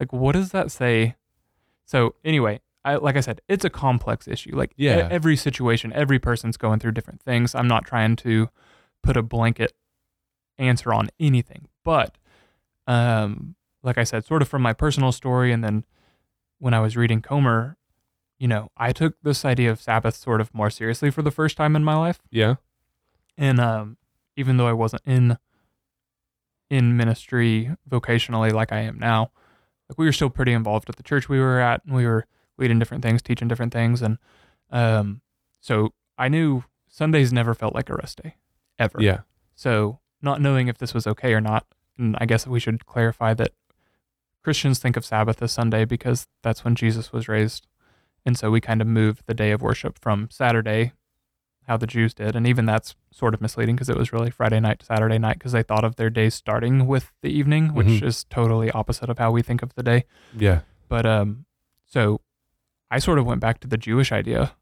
[0.00, 1.16] Like, what does that say?
[1.84, 4.54] So anyway, I like I said, it's a complex issue.
[4.56, 5.08] Like, Yeah.
[5.10, 7.54] every situation, every person's going through different things.
[7.54, 8.48] I'm not trying to
[9.02, 9.72] put a blanket
[10.58, 12.16] answer on anything, but
[12.86, 13.54] um,
[13.88, 15.84] like I said, sort of from my personal story, and then
[16.58, 17.76] when I was reading Comer,
[18.38, 21.56] you know, I took this idea of Sabbath sort of more seriously for the first
[21.56, 22.20] time in my life.
[22.30, 22.56] yeah,
[23.38, 23.96] And um,
[24.36, 25.38] even though I wasn't in
[26.70, 29.30] in ministry vocationally like I am now,
[29.88, 32.26] like we were still pretty involved at the church we were at, and we were
[32.58, 34.18] leading different things, teaching different things, and
[34.70, 35.22] um,
[35.60, 38.36] so I knew Sundays never felt like a rest day,
[38.78, 38.98] ever.
[39.00, 39.20] yeah,
[39.54, 41.64] So not knowing if this was okay or not,
[41.96, 43.52] and I guess we should clarify that
[44.48, 47.66] Christians think of Sabbath as Sunday because that's when Jesus was raised.
[48.24, 50.92] And so we kind of moved the day of worship from Saturday,
[51.66, 52.34] how the Jews did.
[52.34, 55.34] And even that's sort of misleading because it was really Friday night to Saturday night
[55.38, 58.02] because they thought of their day starting with the evening, which Mhm.
[58.04, 60.06] is totally opposite of how we think of the day.
[60.34, 61.44] yeah, But um,
[61.84, 62.22] so
[62.90, 64.52] I sort of went back to the Jewish idea,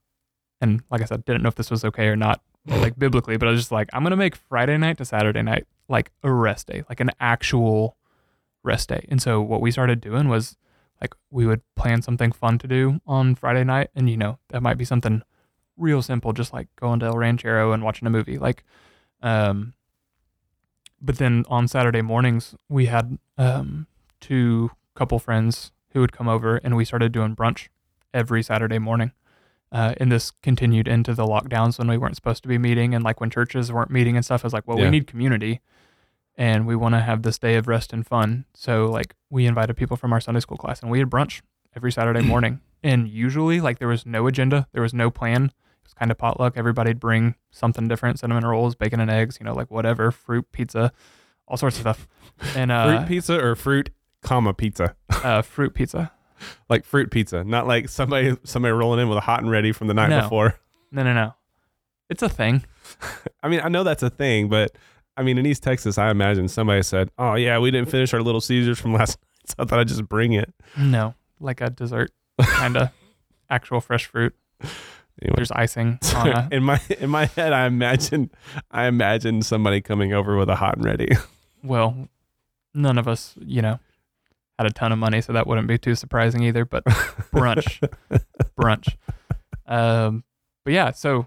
[0.61, 3.37] and like I said, didn't know if this was okay or not, like biblically.
[3.37, 6.33] But I was just like, I'm gonna make Friday night to Saturday night like a
[6.33, 7.96] rest day, like an actual
[8.66, 9.07] rest day.
[9.09, 10.57] And so what we started doing was
[11.00, 14.62] like we would plan something fun to do on Friday night, and you know that
[14.62, 15.22] might be something
[15.76, 18.38] real simple, just like going to El Ranchero and watching a movie.
[18.38, 18.64] Like,
[19.22, 19.74] um,
[21.00, 23.87] but then on Saturday mornings we had um
[24.20, 27.68] two couple friends who would come over, and we started doing brunch
[28.12, 29.12] every Saturday morning.
[29.72, 33.05] Uh, and this continued into the lockdowns when we weren't supposed to be meeting, and
[33.05, 34.44] like when churches weren't meeting and stuff.
[34.44, 34.85] I was like, well, Yeah.
[34.85, 35.61] we need community,
[36.37, 38.44] and we want to have this day of rest and fun.
[38.55, 41.40] So like we invited people from our Sunday school class, and we had brunch
[41.75, 42.61] every Saturday morning.
[42.83, 45.44] And usually, like there was no agenda, there was no plan.
[45.46, 45.53] It
[45.85, 46.55] was kind of potluck.
[46.57, 50.92] Everybody'd bring something different: cinnamon rolls, bacon and eggs, you know, like whatever, fruit, pizza,
[51.49, 52.07] all sorts of stuff.
[52.55, 53.90] And uh, fruit pizza or fruit,
[54.22, 56.12] comma pizza, uh, fruit pizza.
[56.68, 59.87] like fruit pizza, not like somebody somebody rolling in with a hot and ready from
[59.88, 60.20] the night No.
[60.22, 60.59] before.
[60.92, 61.35] No, no, no.
[62.11, 62.64] It's a thing.
[63.42, 64.70] I mean, I know that's a thing, but
[65.16, 68.22] I mean, in East Texas, I imagine somebody said, "Oh yeah, we didn't finish our
[68.22, 71.70] Little Caesars from last night, so I thought I'd just bring it." No, like a
[71.70, 72.90] dessert, kind of
[73.50, 74.35] actual fresh fruit.
[75.22, 75.37] Anyway.
[75.37, 76.48] There's icing on a.
[76.52, 78.31] in my in my head, I imagine
[78.70, 81.09] I imagine somebody coming over with a hot and ready.
[81.62, 82.09] Well,
[82.74, 83.81] none of us, you know,
[84.59, 86.66] had a ton of money, so that wouldn't be too surprising either.
[86.66, 87.88] But brunch,
[88.59, 88.96] brunch.
[89.66, 90.24] Um,
[90.64, 91.26] but yeah, so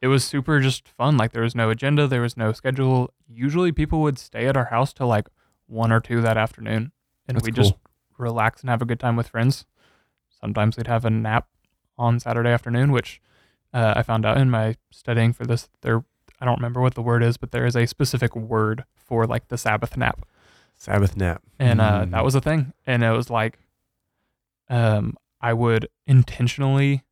[0.00, 1.16] it was super just fun.
[1.16, 3.12] Like there was no agenda, there was no schedule.
[3.28, 5.28] Usually, people would stay at our house till like
[5.66, 6.92] one or two that afternoon,
[7.28, 7.64] and That's we cool.
[7.64, 7.74] just
[8.18, 9.66] relax and have a good time with friends.
[10.28, 11.48] Sometimes we'd have a nap
[11.98, 13.20] on Saturday afternoon, which
[13.74, 15.68] uh, I found out in my studying for this.
[15.82, 16.02] There,
[16.40, 19.48] I don't remember what the word is, but there is a specific word for like
[19.48, 20.26] the Sabbath nap
[20.76, 22.10] Sabbath nap, and uh, Mm.
[22.12, 22.72] that was a thing.
[22.86, 23.58] And it was like,
[24.68, 27.04] um, I would intentionally,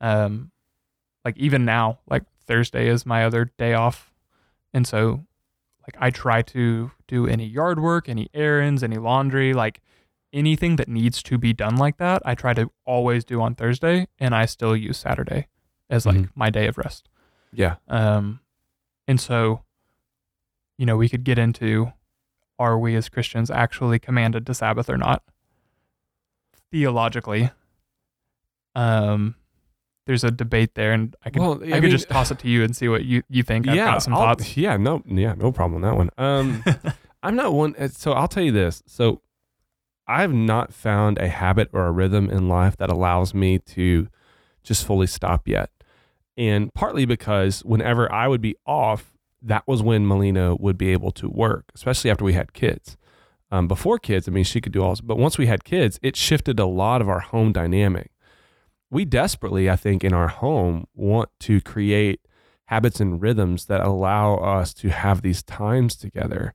[0.00, 0.50] um,
[1.26, 4.12] like even now, like Thursday is my other day off,
[4.72, 5.26] and so
[5.82, 9.80] like I try to do any yard work, any errands, any laundry, like
[10.32, 12.22] anything that needs to be done like that.
[12.24, 15.48] I try to always do on Thursday, and I still use Saturday
[15.90, 16.30] as like Mhm.
[16.36, 17.08] my day of rest.
[17.52, 18.40] yeah, Um,
[19.08, 19.64] and so,
[20.78, 21.92] you know, we could get into
[22.58, 25.22] are we as Christians actually commanded to Sabbath or not?
[26.70, 27.50] Theologically,
[28.74, 29.36] um,
[30.06, 32.48] there's a debate there, and I could Well, I, I could just toss it to
[32.48, 33.68] you and see what you, you think.
[33.68, 34.56] I've yeah, some I'll- thoughts.
[34.56, 36.10] Yeah, no, yeah, no problem on that one.
[36.16, 36.64] Um,
[37.22, 37.74] I'm not one.
[37.78, 38.82] uh, So I'll tell you this.
[38.86, 39.20] So
[40.06, 44.08] I've not found a habit or a rhythm in life that allows me to
[44.62, 45.70] just fully stop yet.
[46.36, 51.10] And partly because whenever I would be off, that was when Melina would be able
[51.12, 52.96] to work, especially after we had kids.
[53.50, 55.98] Um, before kids, I mean, she could do all this, but once we had kids,
[56.02, 58.10] it shifted a lot of our home dynamic.
[58.90, 62.20] We desperately, I think, in our home want to create
[62.66, 66.54] habits and rhythms that allow us to have these times together.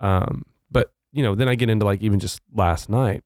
[0.00, 3.22] Um, but you know, then I get into like even just last night.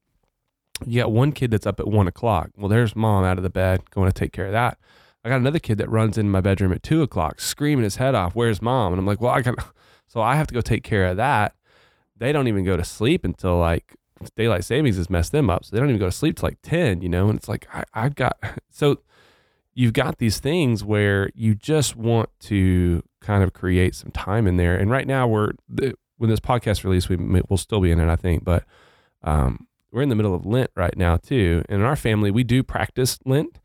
[0.85, 2.51] You got one kid that's up at one o'clock.
[2.55, 4.77] Well, there's mom out of the bed going to take care of that.
[5.23, 8.13] I got another kid that runs in my bedroom at two o'clock, screaming his head
[8.13, 8.35] off.
[8.35, 8.93] Where's mom?
[8.93, 9.55] And I'm like, well, I got,
[10.07, 11.55] so I have to go take care of that.
[12.15, 13.95] They don't even go to sleep until like
[14.35, 15.65] daylight savings has messed them up.
[15.65, 17.29] So they don't even go to sleep till like 10, you know?
[17.29, 18.37] And it's like, I, I've got,
[18.69, 18.99] so
[19.73, 24.57] you've got these things where you just want to kind of create some time in
[24.57, 24.75] there.
[24.75, 25.51] And right now we're,
[26.17, 28.63] when this podcast release, we we'll still be in it, I think, but
[29.23, 31.63] um, we're in the middle of Lent right now too.
[31.69, 33.59] And in our family, we do practice Lent.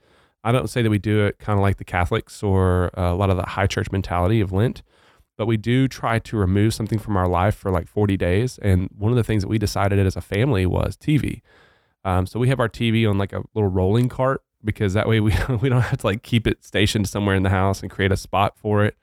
[0.45, 3.15] I don't say that we do it kind of like the Catholics or uh, a
[3.15, 4.83] lot of the high church mentality of Lent,
[5.43, 8.61] but we do try to remove something from our life for like 40 days.
[8.63, 11.43] And one of the things that we decided as a family was TV.
[12.05, 15.19] Um, so we have our TV on like a little rolling cart because that way
[15.19, 18.13] we we don't have to like keep it stationed somewhere in the house and create
[18.13, 18.97] a spot for it.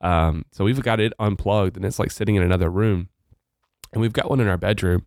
[0.00, 3.08] Um, so we've got it unplugged and it's like sitting in another room,
[3.92, 5.04] and we've got one in our bedroom.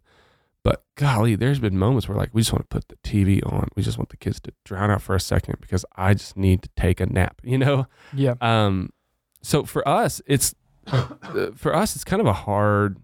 [0.62, 3.70] But golly, there's been moments where like we just want to put the TV on.
[3.78, 6.64] We just want the kids to drown out for a second because I just need
[6.64, 7.42] to take a nap.
[7.46, 7.88] You know.
[8.14, 8.34] Yeah.
[8.42, 8.90] Um,
[9.42, 10.56] so for us, it's
[11.56, 12.98] for us, it's kind of a hard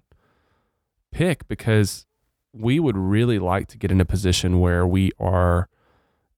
[1.11, 2.05] pick because
[2.53, 5.67] we would really like to get in a position where we are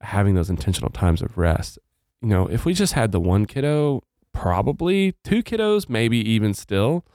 [0.02, 1.80] having those intentional times of rest.
[2.22, 7.06] You know, if we just had the one kiddo, probably two kiddos, maybe even still,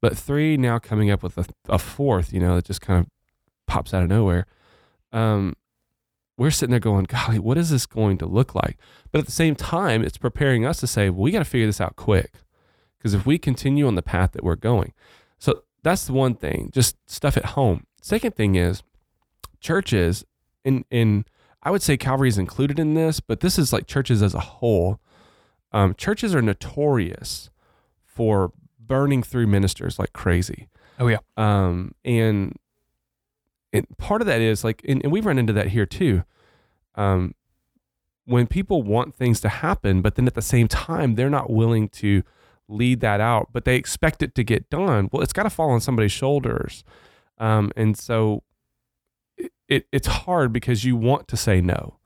[0.00, 3.06] but three now coming up with a, a fourth, you know, that just kind of
[3.66, 4.46] pops out of nowhere.
[5.12, 5.54] Um,
[6.36, 8.78] we're sitting there going, golly, what is this going to look like?
[9.10, 11.66] But at the same time, it's preparing us to say, well, we got to figure
[11.66, 12.32] this out quick.
[13.02, 14.92] Because if we continue on the path that we're going,
[15.40, 17.84] so that's the one thing, just stuff at home.
[18.00, 18.84] Second thing is
[19.58, 20.24] churches,
[20.64, 21.24] in, in
[21.64, 24.40] I would say Calvary is included in this, but this is like churches as a
[24.40, 25.00] whole.
[25.72, 27.50] Um, churches are notorious
[28.04, 30.68] for burning through ministers like crazy.
[31.00, 31.18] Oh yeah.
[31.36, 32.56] Um, and
[33.72, 36.22] and part of that is like, and, and we've run into that here too.
[36.94, 37.34] Um,
[38.26, 41.88] when people want things to happen, but then at the same time they're not willing
[41.88, 42.22] to
[42.68, 45.08] lead that out, but they expect it to get done.
[45.12, 46.84] Well, it's got to fall on somebody's shoulders,
[47.38, 48.42] um, and so
[49.36, 51.98] it, it it's hard because you want to say no.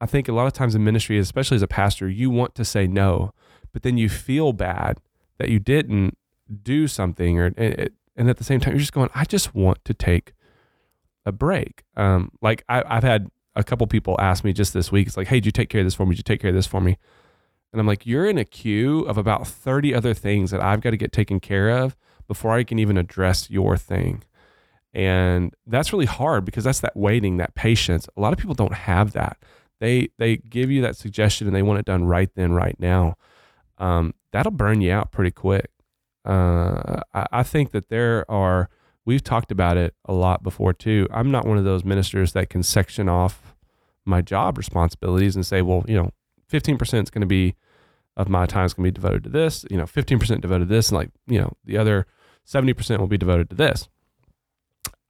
[0.00, 2.64] I think a lot of times in ministry, especially as a pastor, you want to
[2.64, 3.32] say no,
[3.72, 5.00] but then you feel bad
[5.38, 6.18] that you didn't
[6.62, 9.84] do something, or and, and at the same time you're just going, I just want
[9.84, 10.34] to take
[11.24, 11.84] a break.
[11.96, 15.28] Um, like I, I've had a couple people ask me just this week, it's like,
[15.28, 16.14] hey, did you take care of this for me?
[16.14, 16.98] Did you take care of this for me?
[17.74, 20.90] And I'm like, you're in a queue of about 30 other things that I've got
[20.90, 21.96] to get taken care of
[22.28, 24.22] before I can even address your thing.
[24.92, 28.06] And that's really hard because that's that waiting, that patience.
[28.16, 29.38] A lot of people don't have that.
[29.80, 33.16] They they give you that suggestion and they want it done right then, right now.
[33.78, 35.68] Um, that'll burn you out pretty quick.
[36.24, 38.70] Uh, I, I think that there are
[39.04, 41.08] we've talked about it a lot before too.
[41.10, 43.56] I'm not one of those ministers that can section off
[44.04, 46.12] my job responsibilities and say, well, you know,
[46.52, 47.56] 15% is going to be
[48.16, 50.74] of my time is going to be devoted to this, you know, 15% devoted to
[50.74, 52.06] this, and like, you know, the other
[52.46, 53.88] 70% will be devoted to this.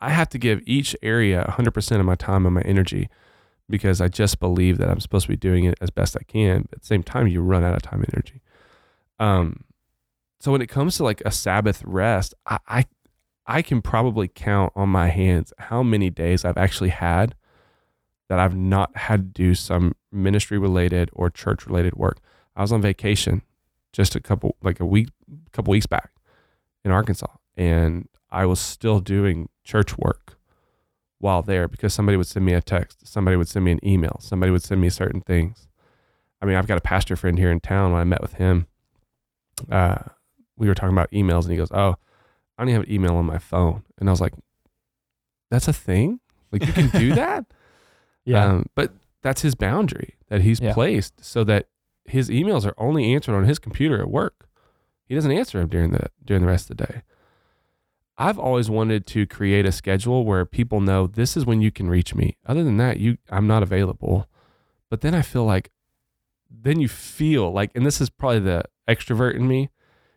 [0.00, 3.08] I have to give each area 100% of my time and my energy
[3.68, 6.62] because I just believe that I'm supposed to be doing it as best I can.
[6.62, 8.42] But at the same time, you run out of time and energy.
[9.18, 9.64] Um,
[10.40, 12.84] so when it comes to like a Sabbath rest, I, I
[13.46, 17.34] I can probably count on my hands how many days I've actually had
[18.28, 22.20] that I've not had to do some ministry related or church related work.
[22.56, 23.42] I was on vacation
[23.92, 25.08] just a couple, like a week,
[25.52, 26.10] couple weeks back
[26.84, 30.36] in Arkansas, and I was still doing church work
[31.18, 34.18] while there because somebody would send me a text, somebody would send me an email,
[34.20, 35.68] somebody would send me certain things.
[36.42, 37.92] I mean, I've got a pastor friend here in town.
[37.92, 38.66] When I met with him,
[39.70, 39.98] uh,
[40.56, 41.94] we were talking about emails, and he goes, "Oh,
[42.58, 43.82] I don't even have an email on my phone.
[43.98, 44.34] And I was like,
[45.50, 46.20] that's a thing?
[46.52, 47.46] Like you can do that?
[48.24, 48.44] Yeah.
[48.44, 50.72] Um, but that's his boundary that he's Yeah.
[50.74, 51.68] placed so that
[52.06, 54.46] his emails are only answered on his computer at work.
[55.06, 57.02] He doesn't answer them during the during the rest of the day.
[58.16, 61.88] I've always wanted to create a schedule where people know this is when you can
[61.88, 62.36] reach me.
[62.46, 64.28] Other than that, you I'm not available.
[64.88, 65.70] But then I feel like
[66.50, 69.70] then you feel like and this is probably the extrovert in me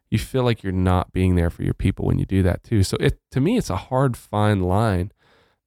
[0.10, 2.84] you feel like you're not being there for your people when you do that too.
[2.84, 5.12] So it to me it's a hard fine line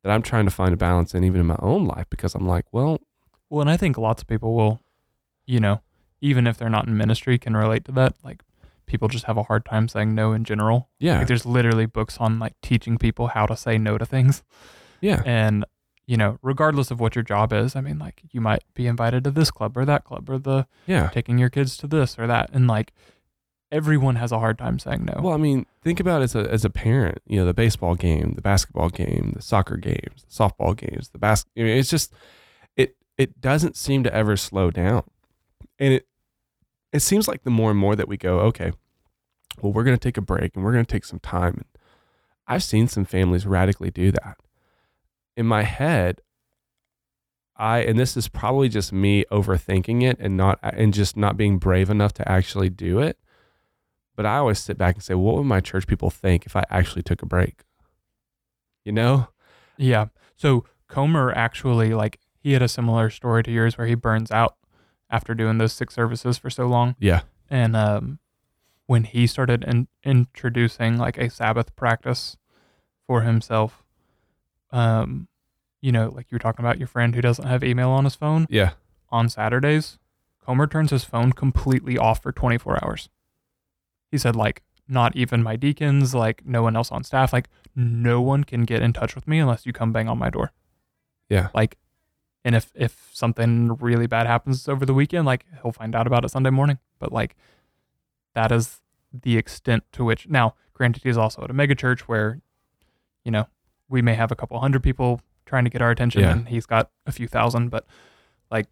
[0.02, 2.46] that I'm trying to find a balance in even in my own life because I'm
[2.46, 3.00] like, well,
[3.50, 4.80] Well, and I think lots of people will,
[5.44, 5.82] you know,
[6.20, 8.14] even if they're not in ministry, can relate to that.
[8.22, 8.42] Like
[8.86, 10.88] people just have a hard time saying no in general.
[10.98, 14.42] yeah, Like there's literally books on like teaching people how to say no to things.
[15.00, 15.64] yeah, And,
[16.06, 19.24] you know, regardless of what your job is, I mean, like you might be invited
[19.24, 21.08] to this club or that club or the yeah.
[21.08, 22.50] taking your kids to this or that.
[22.52, 22.92] And like
[23.72, 25.20] everyone has a hard time saying no.
[25.22, 27.18] Well, I mean, think about it as a as a parent.
[27.26, 31.18] You know, the baseball game, the basketball game, the soccer games, the softball games, the
[31.18, 31.44] bas.
[31.56, 32.12] I mean, it's just
[32.76, 35.04] it it doesn't seem to ever slow down,
[35.78, 36.06] and it
[36.92, 38.72] it seems like the more and more that we go, okay,
[39.60, 41.54] well, we're going to take a break and we're going to take some time.
[41.54, 41.64] And
[42.46, 44.36] I've seen some families radically do that.
[45.36, 46.20] In my head,
[47.56, 51.58] I and this is probably just me overthinking it and not and just not being
[51.58, 53.18] brave enough to actually do it.
[54.16, 56.64] But I always sit back and say, what would my church people think if I
[56.70, 57.64] actually took a break?
[58.84, 59.28] You know?
[59.76, 60.06] Yeah.
[60.36, 64.56] So Comer actually like he had a similar story to yours where he burns out
[65.10, 66.96] after doing those six services for so long.
[66.98, 67.22] Yeah.
[67.48, 68.18] And um,
[68.86, 72.36] when he started in, introducing like a Sabbath practice
[73.06, 73.82] for himself,
[74.70, 75.28] um,
[75.80, 78.14] you know, like you were talking about your friend who doesn't have email on his
[78.14, 78.72] phone Yeah.
[79.10, 79.98] on Saturdays,
[80.44, 83.08] Comer turns his phone completely off for 24 hours.
[84.10, 88.20] He said, like, not even my deacons, like, no one else on staff, like, no
[88.20, 90.50] one can get in touch with me unless you come bang on my door.
[91.28, 91.48] Yeah.
[91.54, 91.78] Like,
[92.44, 96.24] and if if something really bad happens over the weekend, like, he'll find out about
[96.24, 96.78] it Sunday morning.
[96.98, 97.36] But like,
[98.34, 98.80] that is
[99.12, 100.28] the extent to which.
[100.28, 102.40] Now, granted, he's also at a mega church where,
[103.24, 103.46] you know,
[103.88, 106.32] we may have a couple hundred people trying to get our attention, Yeah.
[106.32, 107.70] and he's got a few thousand.
[107.70, 107.86] But
[108.50, 108.66] like,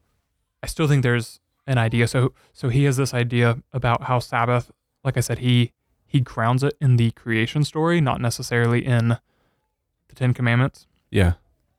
[0.63, 2.07] I still think there's an idea.
[2.09, 4.71] So so he has this idea about how Sabbath,
[5.05, 5.73] like I said, he
[6.07, 11.35] he grounds it in the creation story, not necessarily in the Ten Commandments, Yeah.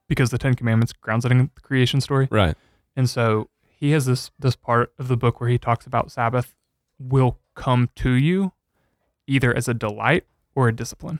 [0.09, 2.27] Because the Ten Commandments grounds it in the creation story.
[2.29, 2.57] Right.
[2.97, 6.53] And so he has this this part of the book where he talks about Sabbath
[6.99, 8.51] will come to you
[9.27, 11.19] either as a delight or a discipline.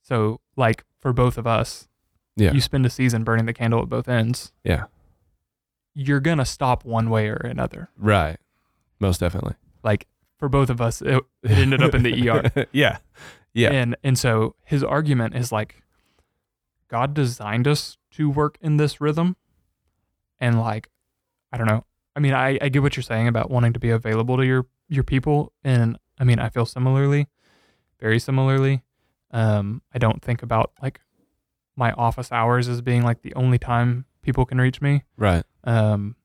[0.00, 1.88] So like for both of us,
[2.36, 2.52] Yeah.
[2.52, 4.52] you spend a season burning the candle at both ends.
[4.64, 4.84] yeah.
[5.98, 7.88] You're gonna stop one way or another.
[7.96, 8.36] Right.
[9.00, 9.54] Most definitely.
[9.82, 10.06] Like
[10.38, 12.66] for both of us, it, it ended up in the ER.
[12.72, 12.98] yeah.
[13.54, 13.70] Yeah.
[13.72, 15.82] And and so his argument is like
[16.88, 19.36] God designed us to work in this rhythm.
[20.38, 20.88] And like
[21.52, 21.84] I don't know.
[22.14, 24.66] I mean, I, I get what you're saying about wanting to be available to your
[24.88, 27.28] your people and I mean, I feel similarly,
[28.00, 28.82] very similarly.
[29.30, 31.00] Um I don't think about like
[31.76, 35.04] my office hours as being like the only time people can reach me.
[35.16, 35.44] right.
[35.64, 36.16] Um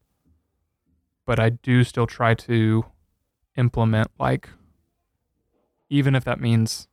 [1.25, 2.85] but I do still try to
[3.55, 4.49] implement like
[5.89, 6.87] even if that means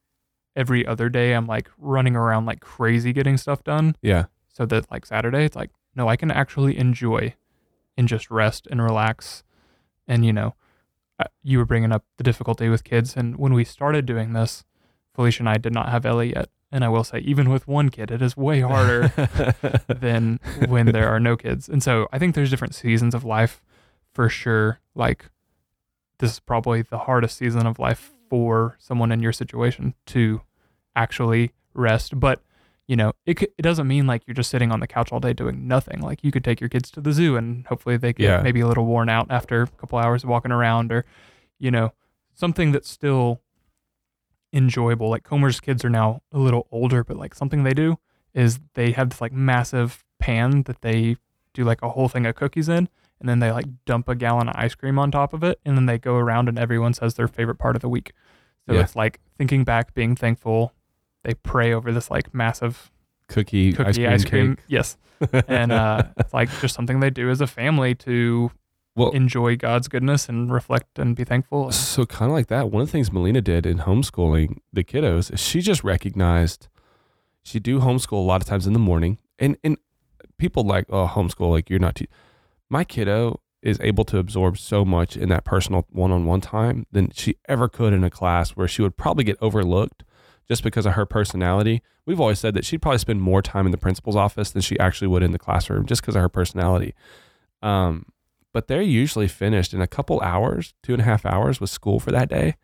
[0.59, 4.25] every other day I'm like running around like crazy getting stuff done Yeah.
[4.49, 7.35] so that like Saturday it's like no I can actually enjoy
[7.97, 9.45] and just rest and relax
[10.07, 10.55] and you know
[11.21, 14.65] uh, you were bringing up the difficulty with kids and when we started doing this
[15.15, 17.89] Felicia and I did not have Ellie yet and I will say even with one
[17.89, 19.09] kid it is way harder
[19.89, 20.39] than
[20.69, 21.69] when there are no kids.
[21.69, 23.63] And so I think there's different seasons of life
[24.13, 24.81] for sure.
[24.95, 25.31] Like
[26.19, 30.43] this is probably the hardest season of life for someone in your situation to
[30.99, 32.19] actually rest.
[32.19, 32.41] But
[32.87, 35.33] you know, it it doesn't mean like you're just sitting on the couch all day
[35.33, 36.01] doing nothing.
[36.01, 38.41] Like you could take your kids to the zoo and hopefully they get Yeah.
[38.43, 41.05] maybe a little worn out after a couple hours of walking around, or
[41.59, 41.93] you know,
[42.35, 43.41] something that's still
[44.53, 45.11] enjoyable.
[45.11, 47.99] Like Comer's kids are now a little older, but like something they do
[48.35, 51.17] is they have this like massive pan that they
[51.55, 52.89] do like a whole thing of cookies in,
[53.21, 55.77] and then they like dump a gallon of ice cream on top of it, and
[55.77, 58.13] then they go around and everyone says their favorite part of the week.
[58.67, 58.81] So Yeah.
[58.83, 60.73] it's like thinking back, being thankful.
[61.25, 62.91] They pray over this like massive
[63.29, 64.65] Cookie, cookie ice cream, cake.
[64.69, 64.97] Yes,
[65.49, 68.51] and uh, it's like just something they do as a family to
[68.97, 71.71] Well- enjoy God's goodness and reflect and be thankful.
[71.73, 72.71] So kind of like that.
[72.71, 76.69] One of the things Melina did in homeschooling the kiddos is she just recognized
[77.43, 79.77] she do homeschool a lot of times in the morning, and and
[80.39, 81.97] people like oh homeschool like you're not.
[81.97, 82.09] Te-.
[82.71, 87.35] My kiddo is able to absorb so much in that personal one-on-one time than she
[87.49, 90.05] ever could in a class where she would probably get overlooked
[90.49, 91.83] just because of her personality.
[92.07, 94.79] We've always said that she'd probably spend more time in the principal's office than she
[94.79, 96.95] actually would in the classroom just because of her personality.
[97.63, 98.07] Um,
[98.53, 102.01] but they're usually finished in a couple hours, two and a half hours with school
[102.01, 102.57] for that day.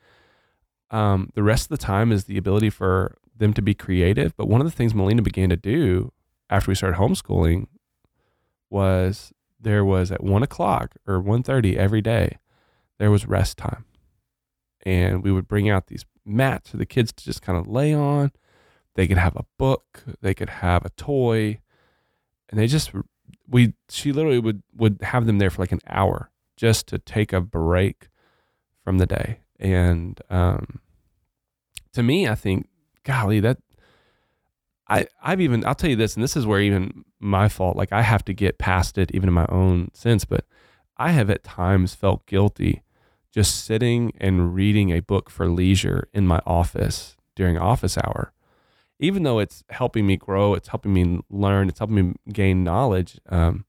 [0.90, 4.34] Um, the rest of the time is the ability for them to be creative.
[4.36, 6.12] But one of the things Melina began to do
[6.48, 7.66] after we started homeschooling
[8.70, 12.38] was there was at one o'clock or 1.30 every day,
[12.98, 13.84] there was rest time.
[14.84, 17.94] And we would bring out these mats for the kids to just kind of lay
[17.94, 18.32] on.
[18.94, 21.60] They could have a book, they could have a toy,
[22.48, 22.92] and they just
[23.48, 27.32] we she literally would would have them there for like an hour just to take
[27.32, 28.08] a break
[28.82, 30.80] from the day and um
[31.92, 32.68] to me i think
[33.02, 33.58] golly that
[34.88, 37.92] i i've even i'll tell you this and this is where even my fault like
[37.92, 40.44] i have to get past it even in my own sense but
[40.96, 42.82] i have at times felt guilty
[43.34, 48.32] just sitting and reading a book for leisure in my office during office hour
[48.98, 53.18] even though it's helping me grow, it's helping me learn, it's helping me gain knowledge.
[53.28, 53.64] Um,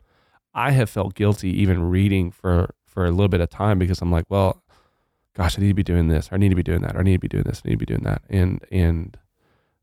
[0.54, 4.12] I have felt guilty even reading for for a little bit of time because I'm
[4.12, 4.64] like, well,
[5.34, 7.14] gosh, I need to be doing this, I need to be doing that, I need
[7.14, 9.18] to be doing this, I need to be doing that, and and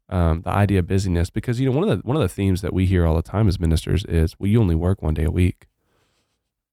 [0.09, 2.63] um, the idea of busyness because you know one of the one of the themes
[2.63, 5.25] that we hear all the time as ministers is, well, you only work one day
[5.25, 5.67] a week,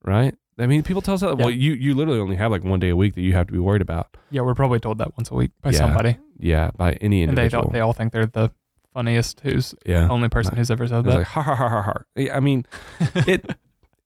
[0.04, 0.36] right?
[0.60, 1.38] I mean, people tell us that.
[1.38, 3.54] Well, you you literally only have like one day a week that you have to
[3.54, 4.16] be worried about.
[4.30, 5.78] Yeah, we're probably told that once a week by Yeah.
[5.80, 7.70] somebody, Yeah, by any and they individual.
[7.72, 8.52] they all think they're the
[8.94, 11.16] funniest who's yeah, the only person who's ever said that.
[11.20, 12.34] like ha ha ha ha ha.
[12.34, 12.66] I mean,
[13.16, 13.46] it.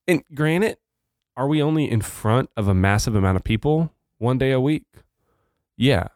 [0.07, 0.77] and granted,
[1.35, 4.83] are we only in front of a massive amount of people one day a week?
[5.77, 6.07] Yeah,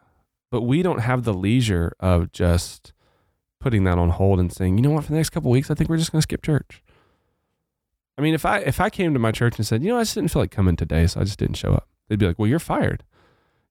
[0.51, 2.93] but we don't have the leisure of just
[3.59, 5.73] putting that on hold and saying, you know what, for the next couple weeks, I
[5.73, 6.83] think we're just going to skip church.
[8.17, 10.01] I mean, if I if I came to my church and said, you know, I
[10.01, 12.39] just didn't feel like coming today, so I just didn't show up, they'd be like,
[12.39, 13.03] well, you're fired.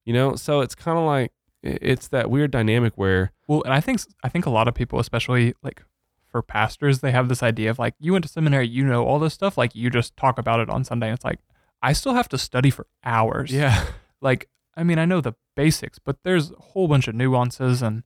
[0.05, 1.32] You know, so it's kind of like
[1.62, 5.01] it's that weird dynamic where Well, and I think I think a lot of people,
[5.01, 5.82] especially like
[6.28, 9.18] for pastors, they have this idea of like you went to seminary, you know all
[9.18, 11.12] this stuff, like you just talk about it on Sunday.
[11.12, 11.40] It's like
[11.82, 13.53] I still have to study for hours.
[13.53, 13.86] yeah,
[14.20, 18.05] Like I mean, I know the basics, but there's a whole bunch of nuances and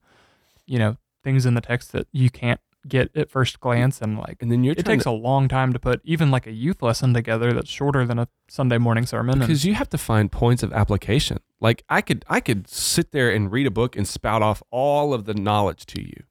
[0.65, 4.37] you know things in the text that you can't get at first glance, and like
[4.41, 6.81] and then you're it takes to- a long time to put even like a youth
[6.81, 9.33] lesson together that's shorter than a Sunday morning sermon.
[9.33, 11.37] and- because you have to find points of application.
[11.59, 15.13] Like I could I could sit there and read a book and spout off all
[15.13, 16.23] of the knowledge to you.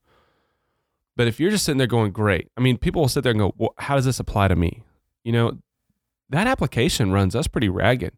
[1.16, 3.40] But if you're just sitting there going, "Great," I mean, people will sit there and
[3.40, 4.82] go, well, "How does this apply to me?"
[5.24, 5.59] You know,
[6.30, 8.14] that application runs us pretty ragged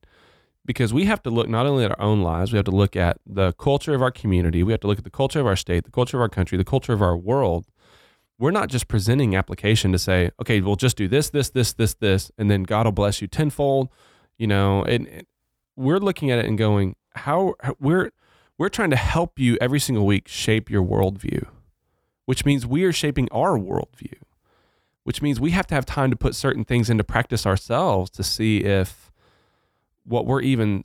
[0.64, 2.95] because we have to look not only at our own lives, we have to look
[2.95, 5.57] at the culture of our community, we have to look at the culture of our
[5.57, 7.66] state, the culture of our country, the culture of our world.
[8.39, 11.95] We're not just presenting application to say, okay, we'll just do this, this, this, this,
[11.95, 13.89] this, and then God will bless you tenfold.
[14.39, 15.26] You know, and, and
[15.76, 18.11] we're looking at it and going, how, how we're
[18.59, 21.47] we're trying to help you every single week shape your worldview,
[22.26, 24.14] which means we are shaping our worldview,
[25.05, 28.22] which means we have to have time to put certain things into practice ourselves to
[28.22, 29.11] see if
[30.05, 30.85] what we're even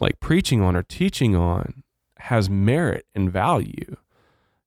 [0.00, 1.82] like preaching on or teaching on
[2.18, 3.96] has merit and value.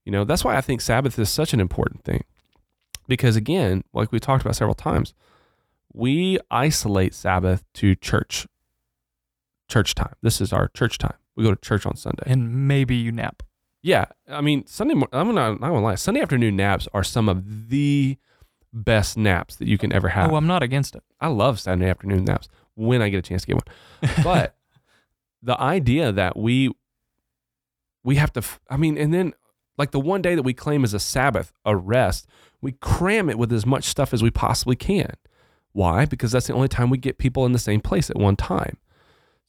[0.06, 2.24] You know, that's why I think Sabbath is such an important thing.
[3.08, 5.14] Because again, like we talked about several times,
[5.94, 8.48] we isolate Sabbath to church
[9.68, 10.14] church time.
[10.22, 11.16] This is our church time.
[11.36, 12.24] We go to church on Sunday.
[12.26, 13.44] And maybe you nap.
[13.82, 14.94] Yeah, I mean Sunday.
[15.12, 15.52] I'm not.
[15.52, 15.96] I'm not gonna lie.
[15.96, 18.18] Sunday afternoon naps are some of the
[18.72, 20.32] best naps that you can ever have.
[20.32, 21.04] Oh, I'm not against it.
[21.20, 24.14] I love Sunday afternoon naps when I get a chance to get one.
[24.24, 24.56] But
[25.42, 26.72] the idea that we
[28.04, 28.44] we have to.
[28.70, 29.34] I mean, and then
[29.82, 32.28] like the one day that we claim as a Sabbath, a rest,
[32.62, 35.16] we cram it with as much stuff as we possibly can.
[35.72, 36.06] Why?
[36.06, 38.78] Because that's the only time we get people in the same place at one time.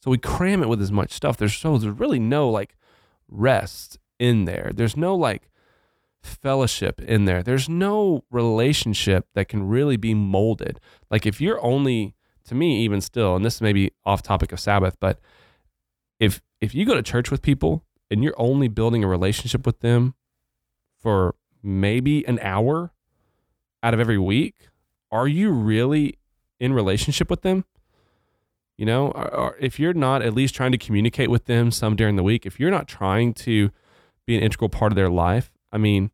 [0.03, 1.37] So we cram it with as much stuff.
[1.37, 2.75] There's so there's really no like
[3.27, 4.71] rest in there.
[4.73, 5.51] There's no like
[6.23, 7.43] fellowship in there.
[7.43, 10.79] There's no relationship that can really be molded.
[11.11, 12.15] Like if you're only
[12.45, 15.19] to me even still, and this may be off topic of Sabbath, but
[16.19, 19.81] if if you go to church with people and you're only building a relationship with
[19.81, 20.15] them
[21.03, 22.91] for maybe an hour
[23.83, 24.69] out of every week,
[25.11, 26.17] are you really
[26.59, 27.65] in relationship with them?
[28.77, 31.95] You know, or, or if you're not at least trying to communicate with them some
[31.95, 33.69] during the week, if you're not trying to
[34.25, 36.09] be an integral part of their life, I mean,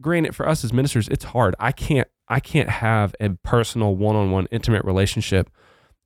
[0.00, 1.54] granted for us as ministers, it's hard.
[1.58, 5.50] I can't I can't have a personal one-on-one intimate relationship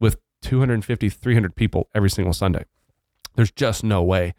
[0.00, 2.64] with 250 300 people every single Sunday.
[3.34, 4.34] There's just no way.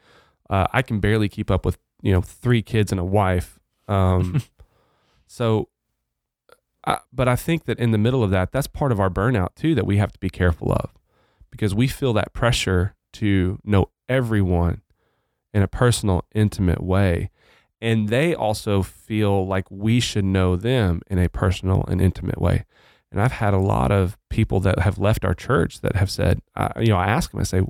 [0.50, 3.60] Uh, I can barely keep up with, you know, three kids and a wife.
[3.88, 4.42] Um,
[5.28, 5.70] so
[6.86, 9.56] I, but I think that in the middle of that, that's part of our burnout
[9.56, 10.92] too that we have to be careful of
[11.50, 14.82] because we feel that pressure to know everyone
[15.54, 17.32] in a personal, intimate way.
[17.82, 22.66] And they also feel like we should know them in a personal and intimate way.
[23.12, 26.42] And I've had a lot of people that have left our church that have said,
[26.56, 27.62] uh, you know, I ask them, I say,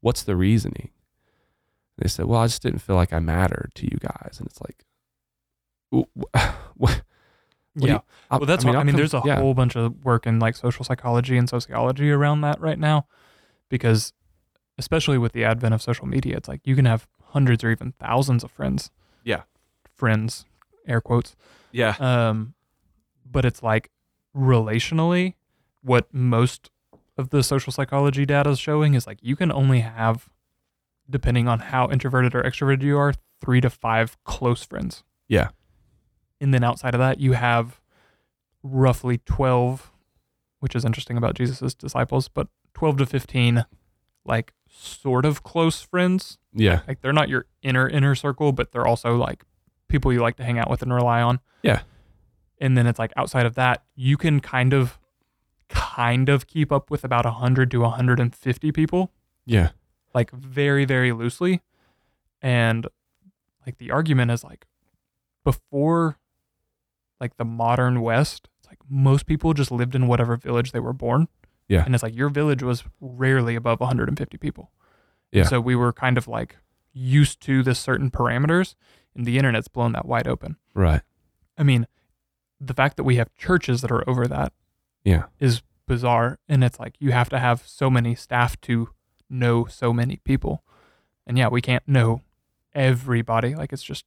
[0.00, 0.90] what's the reasoning?
[1.96, 4.36] And they said, well, I just didn't feel like I mattered to you guys.
[4.38, 4.84] And it's like,
[5.90, 7.02] what?
[7.74, 8.00] yeah.
[8.30, 9.36] well, that's I mean, what, I mean, there's a yeah.
[9.36, 13.06] whole bunch of work in like social psychology and sociology around that right now,
[13.68, 14.12] because
[14.78, 17.92] especially with the advent of social media, it's like you can have hundreds or even
[18.00, 18.90] thousands of friends.
[19.24, 19.42] Yeah.
[19.94, 20.44] Friends,
[20.86, 21.36] air quotes.
[21.72, 21.96] Yeah.
[21.98, 22.54] Um,
[23.30, 23.90] but it's like
[24.36, 25.34] relationally,
[25.82, 26.70] what most
[27.16, 30.28] of the social psychology data is showing is like you can only have,
[31.10, 35.02] depending on how introverted or extroverted you are, three to five close friends.
[35.26, 35.48] Yeah.
[36.40, 37.80] And then outside of that, you have
[38.62, 39.90] roughly 12,
[40.60, 43.64] which is interesting about Jesus's disciples, but 12 to 15,
[44.24, 46.38] like sort of close friends.
[46.52, 46.80] Yeah.
[46.86, 49.44] Like they're not your inner, inner circle, but they're also like
[49.88, 51.40] people you like to hang out with and rely on.
[51.62, 51.80] Yeah.
[52.60, 54.98] And then it's like outside of that, you can kind of,
[55.68, 59.12] kind of keep up with about 100 to 150 people.
[59.44, 59.70] Yeah.
[60.14, 61.62] Like very, very loosely.
[62.40, 62.86] And
[63.66, 64.66] like the argument is like
[65.44, 66.18] before
[67.20, 70.92] like the modern West, it's like most people just lived in whatever village they were
[70.92, 71.28] born.
[71.68, 71.84] Yeah.
[71.84, 74.70] And it's like your village was rarely above 150 people.
[75.32, 75.44] Yeah.
[75.44, 76.56] So we were kind of like
[76.92, 78.74] used to this certain parameters,
[79.14, 80.56] and the internet's blown that wide open.
[80.74, 81.02] Right.
[81.58, 81.86] I mean,
[82.60, 84.52] the fact that we have churches that are over that
[85.04, 88.90] yeah is bizarre and it's like you have to have so many staff to
[89.30, 90.62] know so many people
[91.26, 92.22] and yeah we can't know
[92.74, 94.04] everybody like it's just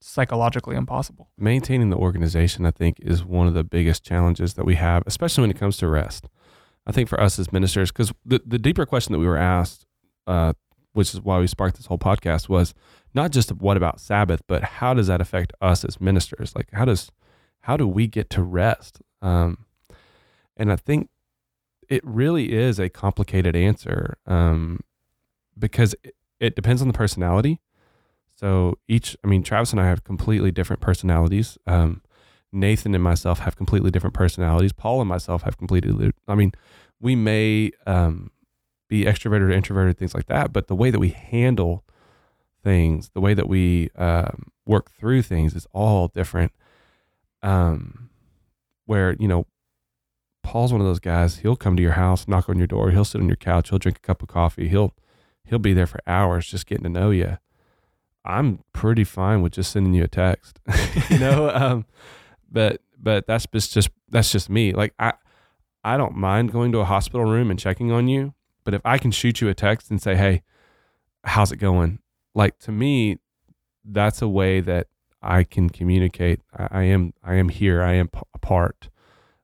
[0.00, 1.30] psychologically impossible.
[1.38, 5.42] Maintaining the organization, I think, is one of the biggest challenges that we have, especially
[5.42, 6.28] when it comes to rest.
[6.86, 9.86] I think for us as ministers, because the, the deeper question that we were asked,
[10.26, 10.54] uh,
[10.92, 12.74] which is why we sparked this whole podcast, was
[13.14, 16.54] not just what about Sabbath, but how does that affect us as ministers?
[16.56, 17.10] Like, how does
[17.60, 19.02] how do we get to rest?
[19.20, 19.66] Um,
[20.56, 21.10] and I think
[21.88, 24.80] it really is a complicated answer um,
[25.58, 27.60] because it, it depends on the personality
[28.40, 31.58] so each, I mean, Travis and I have completely different personalities.
[31.66, 32.00] Um,
[32.50, 34.72] Nathan and myself have completely different personalities.
[34.72, 36.52] Paul and myself have completely, I mean,
[36.98, 38.30] we may um,
[38.88, 41.84] be extroverted or introverted, things like that, but the way that we handle
[42.64, 46.52] things, the way that we um, work through things is all different.
[47.42, 48.08] Um,
[48.86, 49.44] where, you know,
[50.42, 53.04] Paul's one of those guys, he'll come to your house, knock on your door, he'll
[53.04, 54.94] sit on your couch, he'll drink a cup of coffee, he'll,
[55.44, 57.36] he'll be there for hours just getting to know you.
[58.24, 60.60] I'm pretty fine with just sending you a text,
[61.10, 61.50] you know.
[61.54, 61.86] um,
[62.50, 64.72] but but that's just just that's just me.
[64.72, 65.14] Like I
[65.84, 68.98] I don't mind going to a hospital room and checking on you, but if I
[68.98, 70.42] can shoot you a text and say, hey,
[71.24, 72.00] how's it going?
[72.34, 73.18] Like to me,
[73.84, 74.88] that's a way that
[75.22, 76.40] I can communicate.
[76.56, 77.82] I, I am I am here.
[77.82, 78.88] I am p- a part.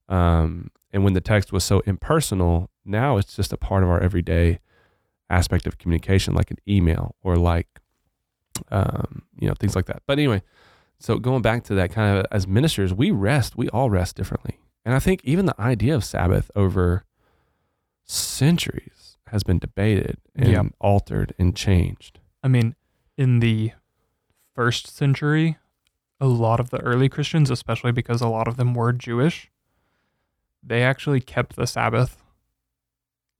[0.08, 4.00] Um, and when the text was so impersonal, now it's just a part of our
[4.00, 4.60] everyday
[5.28, 7.68] aspect of communication, like an email or like,
[8.70, 10.02] um, you know, things like that.
[10.06, 10.42] But anyway,
[10.98, 14.58] so going back to that kind of as ministers, we rest, we all rest differently.
[14.84, 17.04] And I think even the idea of Sabbath over
[18.04, 20.62] centuries has been debated and Yeah.
[20.80, 22.20] altered and changed.
[22.42, 22.76] I mean,
[23.16, 23.72] in the
[24.54, 25.58] first century,
[26.20, 29.50] a lot of the early Christians, especially because a lot of them were Jewish,
[30.62, 32.22] they actually kept the Sabbath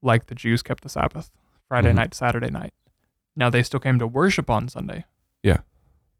[0.03, 1.31] like the Jews kept the Sabbath
[1.67, 1.95] Friday Mhm.
[1.95, 2.73] night, Saturday night.
[3.37, 5.05] Now, they still came to worship on Sunday.
[5.43, 5.59] Yeah.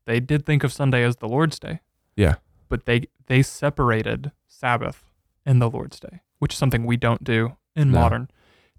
[0.06, 1.82] They did think of Sunday as the Lord's Day.
[2.16, 2.36] Yeah.
[2.70, 5.04] But they, they separated Sabbath
[5.46, 8.00] and the Lord's Day, which is something we don't do in No.
[8.00, 8.30] modern.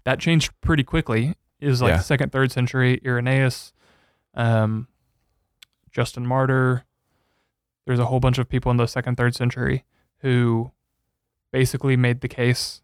[0.05, 1.35] That changed pretty quickly.
[1.59, 1.99] Is like Yeah.
[1.99, 3.73] second, third century Irenaeus,
[4.33, 4.87] um,
[5.91, 6.85] Justin Martyr.
[7.85, 9.83] There's a whole bunch of people in the second, third century
[10.19, 10.71] who
[11.51, 12.81] basically made the case.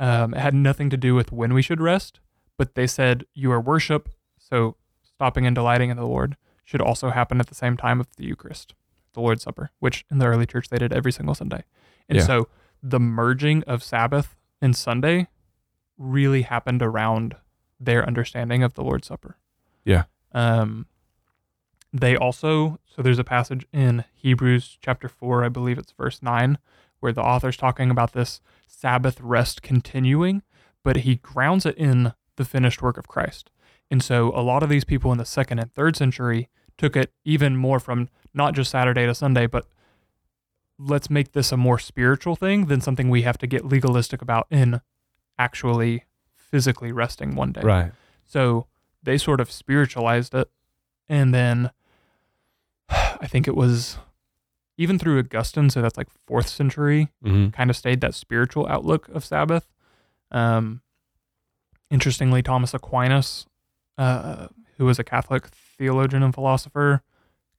[0.00, 2.18] Um, it had nothing to do with when we should rest,
[2.58, 4.08] but they said your worship,
[4.48, 8.08] so stopping and delighting in the Lord, should also happen at the same time of
[8.16, 8.74] the Eucharist,
[9.14, 11.64] the Lord's Supper, which in the early church they did every single Sunday.
[12.08, 12.24] And Yeah.
[12.24, 12.48] so
[12.82, 15.28] the merging of Sabbath and Sunday
[15.98, 17.36] really happened around
[17.78, 19.36] their understanding of the Lord's Supper.
[19.84, 20.04] Yeah.
[20.32, 20.86] Um,
[21.92, 26.58] they also, so there's a passage in Hebrews chapter 4, I believe it's verse 9,
[27.00, 30.42] where the author's talking about this Sabbath rest continuing,
[30.82, 33.50] but he grounds it in the finished work of Christ.
[33.92, 37.12] And so a lot of these people in the second and third century took it
[37.24, 39.66] even more from not just Saturday to Sunday, but
[40.78, 44.46] let's make this a more spiritual thing than something we have to get legalistic about
[44.50, 44.80] in
[45.38, 47.60] actually physically resting one day.
[47.60, 47.92] Right.
[48.24, 48.66] So
[49.02, 50.50] they sort of spiritualized it.
[51.08, 51.70] And then
[52.88, 53.98] I think it was
[54.78, 57.50] even through Augustine, so that's like fourth century, Mm-hmm.
[57.50, 59.66] kind of stayed that spiritual outlook of Sabbath.
[60.30, 60.80] Um,
[61.90, 63.46] interestingly, Thomas Aquinas,
[63.98, 67.02] uh, who was a Catholic theologian and philosopher,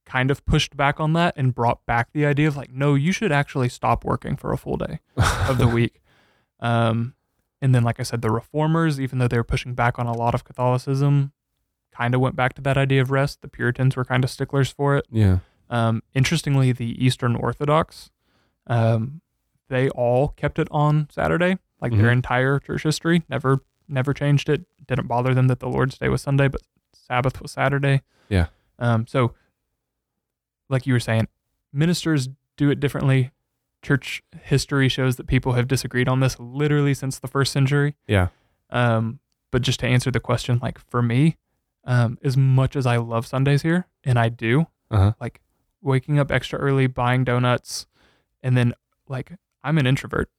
[0.05, 3.11] kind of pushed back on that and brought back the idea of like, no, you
[3.11, 4.99] should actually stop working for a full day
[5.47, 6.01] of the week.
[6.59, 7.13] Um,
[7.61, 10.11] and then, like I said, the reformers, even though they were pushing back on a
[10.13, 11.31] lot of Catholicism,
[11.93, 13.41] kind of went back to that idea of rest.
[13.41, 15.05] The Puritans were kind of sticklers for it.
[15.11, 15.39] yeah.
[15.69, 18.11] Um, interestingly, the Eastern Orthodox,
[18.67, 19.21] um,
[19.69, 22.13] they all kept it on Saturday, like their Mhm.
[22.13, 23.23] entire church history.
[23.29, 23.61] Never,
[23.93, 24.65] never changed it.
[24.87, 26.61] Didn't bother them that the Lord's Day was Sunday, but
[26.93, 28.01] Sabbath was Saturday.
[28.29, 28.47] Yeah.
[28.79, 29.33] Um, so,
[30.69, 31.27] like you were saying,
[31.71, 33.31] ministers do it differently.
[33.81, 37.95] Church history shows that people have disagreed on this literally since the first century.
[38.07, 38.29] Yeah.
[38.69, 39.19] Um,
[39.51, 41.37] but just to answer the question, like for me,
[41.85, 45.13] um, as much as I love Sundays here, and I do, Uh-huh.
[45.19, 45.41] like
[45.81, 47.85] waking up extra early, buying donuts,
[48.41, 48.73] and then
[49.07, 49.33] like
[49.63, 50.29] I'm an introvert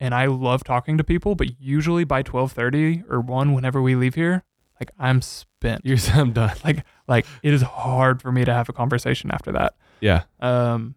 [0.00, 3.94] and I love talking to people, but usually by twelve thirty or one, whenever we
[3.94, 4.42] leave here,
[4.80, 5.82] like I'm spent.
[5.84, 6.56] You're I'm done.
[6.64, 9.74] Like like it is hard for me to have a conversation after that.
[10.00, 10.24] Yeah.
[10.40, 10.94] Um,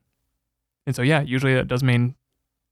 [0.86, 2.16] and so yeah, usually that does mean,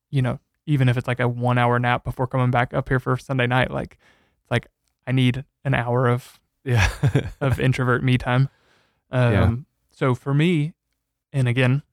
[0.09, 2.99] you know, even if it's like a one hour nap before coming back up here
[2.99, 3.97] for Sunday night, like
[4.41, 4.67] it's like
[5.05, 6.89] I need an hour of Yeah.
[7.41, 8.49] of introvert me time.
[9.11, 9.55] Um, Yeah.
[9.91, 10.73] So for me,
[11.31, 11.83] and again,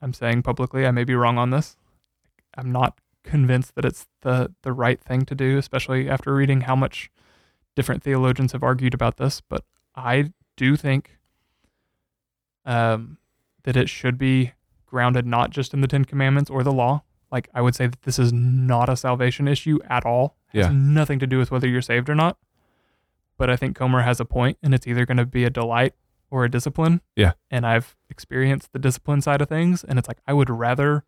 [0.00, 1.76] I'm saying publicly, I may be wrong on this.
[2.56, 6.74] I'm not convinced that it's the the right thing to do, especially after reading how
[6.76, 7.10] much
[7.76, 9.40] different theologians have argued about this.
[9.40, 9.64] But
[9.94, 11.18] I do think
[12.64, 13.18] um,
[13.64, 14.52] that it should be
[14.86, 17.02] grounded not just in the Ten Commandments or the law.
[17.30, 20.36] Like I would say that this is not a salvation issue at all.
[20.52, 20.64] It Yeah.
[20.66, 22.36] has nothing to do with whether you're saved or not.
[23.38, 25.94] But I think Comer has a point, and it's either going to be a delight
[26.30, 27.00] or a discipline.
[27.16, 27.32] Yeah.
[27.50, 31.04] And I've experienced the discipline side of things, and it's like I would rather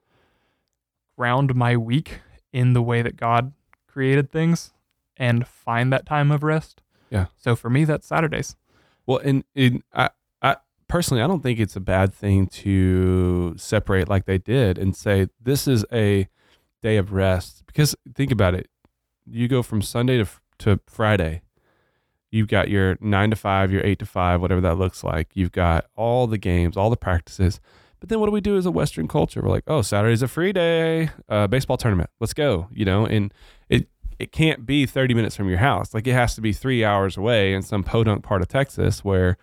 [1.16, 2.20] ground my week
[2.52, 3.52] in the way that God
[3.86, 4.72] created things
[5.16, 6.82] and find that time of rest.
[7.10, 7.26] Yeah.
[7.36, 8.56] So for me, that's Saturdays.
[9.06, 10.10] Well, and, and I,
[10.42, 10.56] I
[10.88, 15.28] personally, I don't think it's a bad thing to separate like they did and say
[15.40, 16.28] this is a
[16.82, 17.64] day of rest.
[17.66, 18.68] Because think about it,
[19.26, 21.42] you go from Sunday to to Friday.
[22.30, 25.30] You've got your nine to five, your eight to five, whatever that looks like.
[25.34, 27.60] You've got all the games, all the practices.
[28.04, 29.40] But then what do we do as a Western culture?
[29.40, 32.10] We're like, oh, Saturday's a free day, uh, baseball tournament.
[32.20, 32.68] Let's go.
[32.70, 33.32] You know, and
[33.70, 33.88] it
[34.18, 35.94] it can't be 30 minutes from your house.
[35.94, 39.38] Like it has to be three hours away in some podunk part of Texas where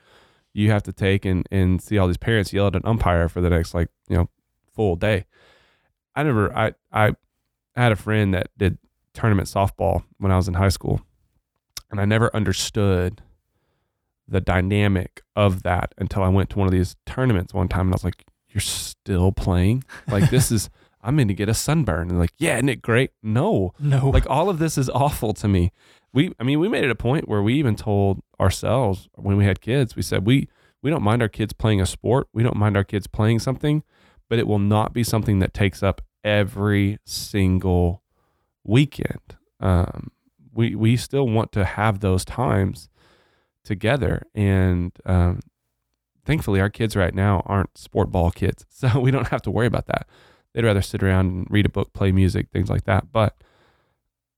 [0.53, 3.41] you have to take and, and see all these parents yell at an umpire for
[3.41, 4.29] the next like, you know,
[4.75, 5.25] full day.
[6.15, 7.15] I never, I, I
[7.75, 8.77] had a friend that did
[9.15, 11.01] tournament softball when I was in high school
[11.89, 13.23] and I never understood
[14.27, 17.93] the dynamic of that until I went to one of these tournaments one time and
[17.93, 19.83] I was like, You're still playing?
[20.07, 20.69] Like, this is,
[21.01, 22.09] I'm going to get a sunburn.
[22.09, 23.11] And like, Yeah, isn't it great?
[23.23, 23.73] No.
[23.79, 24.09] No.
[24.09, 25.71] Like, all of this is awful to me.
[26.13, 29.45] We, I mean, we made it a point where we even told ourselves when we
[29.45, 30.49] had kids, we said, We,
[30.81, 32.27] we don't mind our kids playing a sport.
[32.33, 33.83] We don't mind our kids playing something,
[34.29, 38.03] but it will not be something that takes up every single
[38.63, 39.37] weekend.
[39.59, 40.11] Um,
[40.53, 42.89] we we still want to have those times
[43.63, 45.39] together, and um,
[46.25, 49.67] thankfully, our kids right now aren't sport ball kids, so we don't have to worry
[49.67, 50.07] about that.
[50.53, 53.11] They'd rather sit around and read a book, play music, things like that.
[53.11, 53.35] But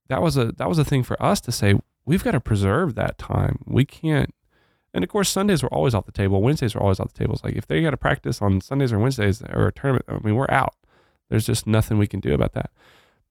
[0.10, 1.76] that was a that was a thing for us to say
[2.06, 3.60] we've got to preserve that time.
[3.66, 4.34] We can't.
[4.94, 6.42] And of course, Sundays were always off the table.
[6.42, 7.34] Wednesdays were always off the table.
[7.34, 10.20] It's like if they got to practice on Sundays or Wednesdays or a tournament, I
[10.24, 10.76] mean, we're out.
[11.30, 12.70] There's just nothing we can do about that.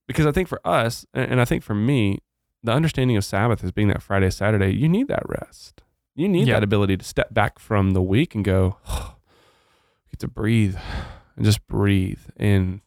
[0.08, 2.18] Because I think for us, and I think for me,
[2.64, 5.82] the understanding of Sabbath as being that Friday, Saturday, you need that rest.
[6.14, 6.54] You need Yeah.
[6.54, 8.76] that ability to step back from the week and go,
[10.10, 10.76] get to breathe
[11.36, 12.20] and just breathe.
[12.36, 12.80] And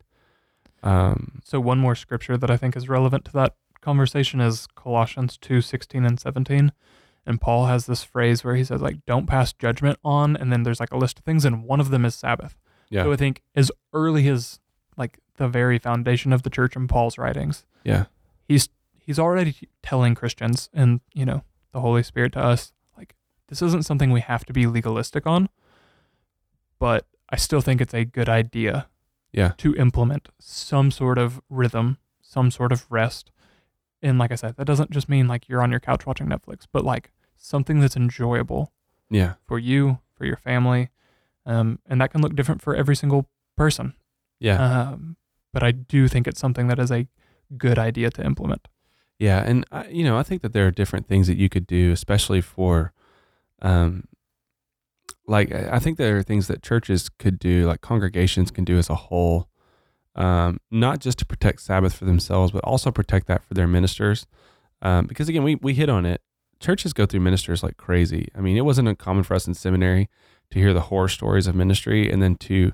[0.84, 5.38] um, So one more scripture that I think is relevant to that conversation is Colossians
[5.38, 6.72] 2, 16 and 17.
[7.26, 10.62] And Paul has this phrase where he says, like, don't pass judgment on, and then
[10.62, 12.56] there's like a list of things, and one of them is Sabbath.
[12.92, 14.60] yeah, So I think as early as
[14.96, 18.06] like the very foundation of the church in Paul's writings, yeah,
[18.48, 18.70] he's
[19.00, 22.74] he's already telling Christians and, you know, the Holy Spirit to us,
[23.48, 25.50] this isn't something we have to be legalistic on,
[26.80, 28.88] but I still think it's a good idea
[29.32, 33.32] yeah, to implement some sort of rhythm, some sort of rest.
[34.02, 36.66] And like I said, that doesn't just mean like you're on your couch watching Netflix,
[36.72, 38.72] but like something that's enjoyable
[39.10, 40.90] yeah, for you, for your family.
[41.46, 43.94] Um, and that can look different for every single person.
[44.40, 44.90] yeah.
[44.90, 45.18] Um,
[45.54, 47.08] but I do think it's something that is a
[47.58, 48.68] good idea to implement.
[49.18, 51.66] Yeah, and I, you know, I think that there are different things that you could
[51.66, 52.92] do, especially for,
[53.66, 54.08] um,
[55.28, 58.92] like I think there are things that churches could do, like congregations can do as
[58.92, 59.50] a whole,
[60.16, 64.28] um, not just to protect Sabbath for themselves, but also protect that for their ministers.
[64.84, 66.22] Um, because again, we we hit on it.
[66.60, 68.30] Churches go through ministers like crazy.
[68.36, 70.10] I mean, it wasn't uncommon for us in seminary
[70.52, 72.72] to hear the horror stories of ministry, and then to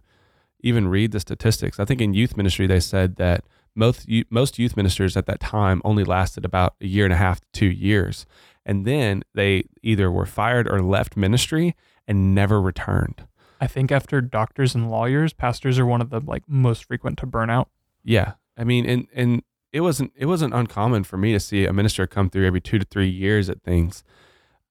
[0.59, 1.79] even read the statistics.
[1.79, 5.81] I think in youth ministry they said that most most youth ministers at that time
[5.85, 8.25] only lasted about a year and a half to two years,
[8.65, 11.75] and then they either were fired or left ministry
[12.07, 13.25] and never returned.
[13.59, 17.25] I think after doctors and lawyers, pastors are one of the like most frequent to
[17.25, 17.69] burn out.
[18.03, 21.73] Yeah, I mean, and and it wasn't it wasn't uncommon for me to see a
[21.73, 24.03] minister come through every two to three years at things,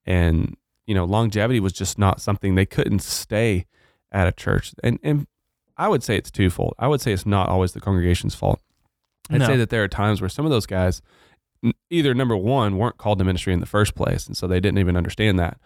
[0.04, 3.66] and you know, longevity was just not something they couldn't stay
[4.12, 5.26] at a church, and and
[5.76, 6.74] I would say it's twofold.
[6.78, 8.60] I would say it's not always the congregation's fault.
[9.30, 9.46] I'd No.
[9.46, 11.00] say that there are times where some of those guys,
[11.90, 14.78] either number one, weren't called to ministry in the first place, and so they didn't
[14.78, 15.58] even understand that,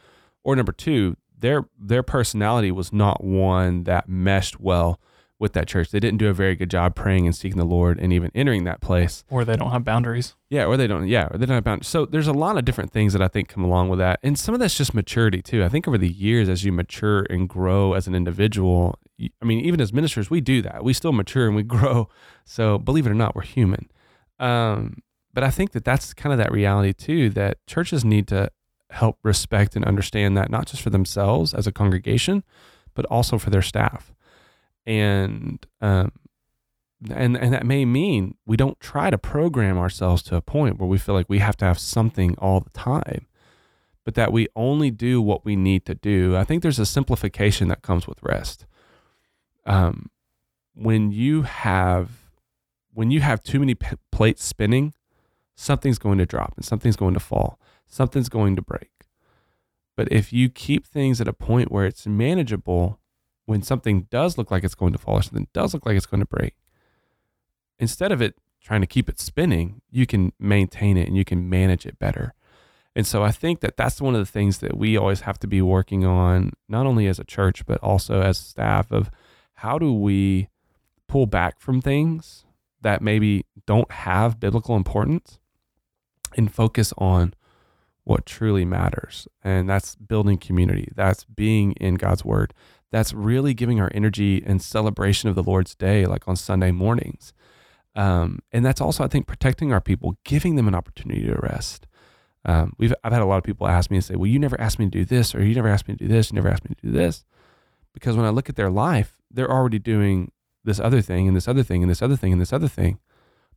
[0.42, 5.00] or number two, their their personality was not one that meshed well
[5.38, 5.90] with that church.
[5.90, 8.64] They didn't do a very good job praying and seeking the Lord and even entering
[8.64, 9.24] that place.
[9.28, 10.36] or they don't have boundaries.
[10.48, 11.08] Yeah, or they don't.
[11.08, 11.88] Yeah, or they don't have boundaries.
[11.88, 14.38] So there's a lot of different things that I think come along with that, and
[14.38, 15.64] some of that's just maturity too.
[15.64, 19.60] I think over the years, as you mature and grow as an individual, I mean,
[19.60, 20.84] even as ministers, we do that.
[20.84, 22.08] We still mature and we grow.
[22.44, 23.90] So believe it or not, we're human.
[24.38, 25.02] Um,
[25.34, 27.30] but I think that that's kind of that reality too.
[27.30, 28.50] That churches need to
[28.90, 32.44] help respect and understand that not just for themselves as a congregation,
[32.94, 34.14] but also for their staff.
[34.86, 36.12] And um,
[37.10, 40.88] and and that may mean we don't try to program ourselves to a point where
[40.88, 43.26] we feel like we have to have something all the time
[44.04, 47.68] but that we only do what we need to do i think there's a simplification
[47.68, 48.66] that comes with rest
[49.66, 50.10] um,
[50.74, 52.10] when you have
[52.92, 54.94] when you have too many p- plates spinning
[55.54, 58.90] something's going to drop and something's going to fall something's going to break
[59.96, 63.00] but if you keep things at a point where it's manageable
[63.46, 66.06] when something does look like it's going to fall or something does look like it's
[66.06, 66.54] going to break
[67.78, 68.34] instead of it
[68.64, 72.32] trying to keep it spinning, you can maintain it and you can manage it better.
[72.96, 75.46] And so I think that that's one of the things that we always have to
[75.46, 79.10] be working on, not only as a church, but also as staff of
[79.56, 80.48] how do we
[81.06, 82.46] pull back from things
[82.80, 85.38] that maybe don't have biblical importance
[86.36, 87.34] and focus on
[88.04, 89.26] what truly matters.
[89.42, 90.88] And that's building community.
[90.94, 92.52] That's being in God's word.
[92.90, 97.32] That's really giving our energy and celebration of the Lord's day, like on Sunday mornings.
[97.96, 101.86] Um, and that's also, I think, protecting our people, giving them an opportunity to rest.
[102.44, 104.60] Um, we've I've had a lot of people ask me and say, "Well, you never
[104.60, 106.48] asked me to do this, or you never asked me to do this, you never
[106.50, 107.24] asked me to do this,"
[107.94, 110.30] because when I look at their life, they're already doing
[110.62, 112.98] this other thing and this other thing and this other thing and this other thing.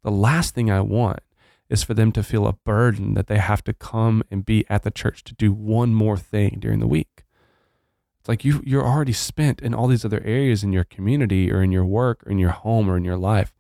[0.03, 1.19] The last thing I want
[1.70, 4.84] is for them to feel a burden that they have to come and be at
[4.84, 7.26] the church to do one more thing during the week.
[8.20, 11.61] It's like you you're already spent in all these other areas in your community or
[11.61, 13.53] in your work or in your home or in your life.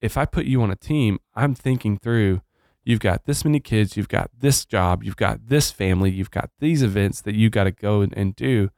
[0.00, 2.42] If I put you on a team, I'm thinking through
[2.84, 6.50] you've got this many kids, you've got this job, you've got this family, you've got
[6.58, 8.70] these events that you got to go and, and do.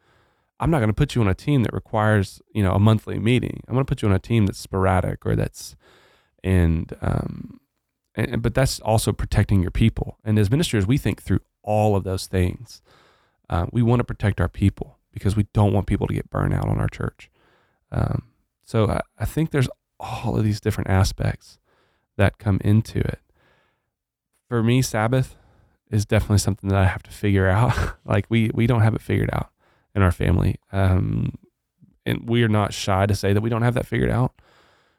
[0.58, 3.18] I'm not going to put you on a team that requires, you know, a monthly
[3.18, 3.62] meeting.
[3.66, 5.74] I'm going to put you on a team that's sporadic or that's,
[6.44, 7.60] and, um,
[8.14, 10.18] and, but that's also protecting your people.
[10.24, 12.82] And as ministers, we think through all of those things.
[13.48, 16.54] Uh, we want to protect our people because we don't want people to get burned
[16.54, 17.30] out on our church.
[17.90, 18.24] Um,
[18.64, 19.68] so I, I think there's
[20.00, 21.58] all of these different aspects
[22.16, 23.20] that come into it.
[24.48, 25.36] For me, Sabbath
[25.90, 27.96] is definitely something that I have to figure out.
[28.04, 29.50] like we we don't have it figured out
[29.94, 31.38] in our family, um,
[32.04, 34.34] and we are not shy to say that we don't have that figured out.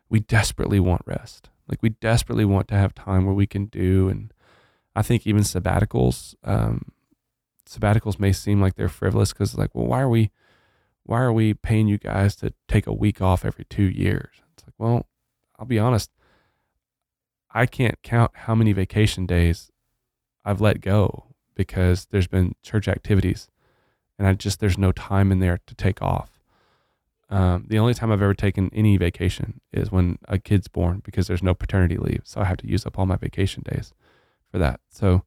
[0.09, 1.49] We desperately want rest.
[1.68, 4.34] Like we desperately want to have time where we can do, and
[4.95, 6.91] I think even sabbaticals, um,
[7.68, 10.32] sabbaticals may seem like they're frivolous because like, well, why are we,
[11.03, 14.41] why are we paying you guys to take a week off every two years?
[14.53, 15.07] It's like, well,
[15.57, 16.11] I'll be honest,
[17.51, 19.72] I can't count how many vacation days
[20.43, 23.47] I've let go because there's been church activities
[24.18, 26.32] and I just, there's no time in there to take off.
[27.34, 31.25] Um, the only time I've ever taken any vacation is when a kid's born because
[31.25, 32.21] there's no paternity leave.
[32.25, 33.91] So I have to use up all my vacation days
[34.51, 34.81] for that.
[34.91, 35.23] So,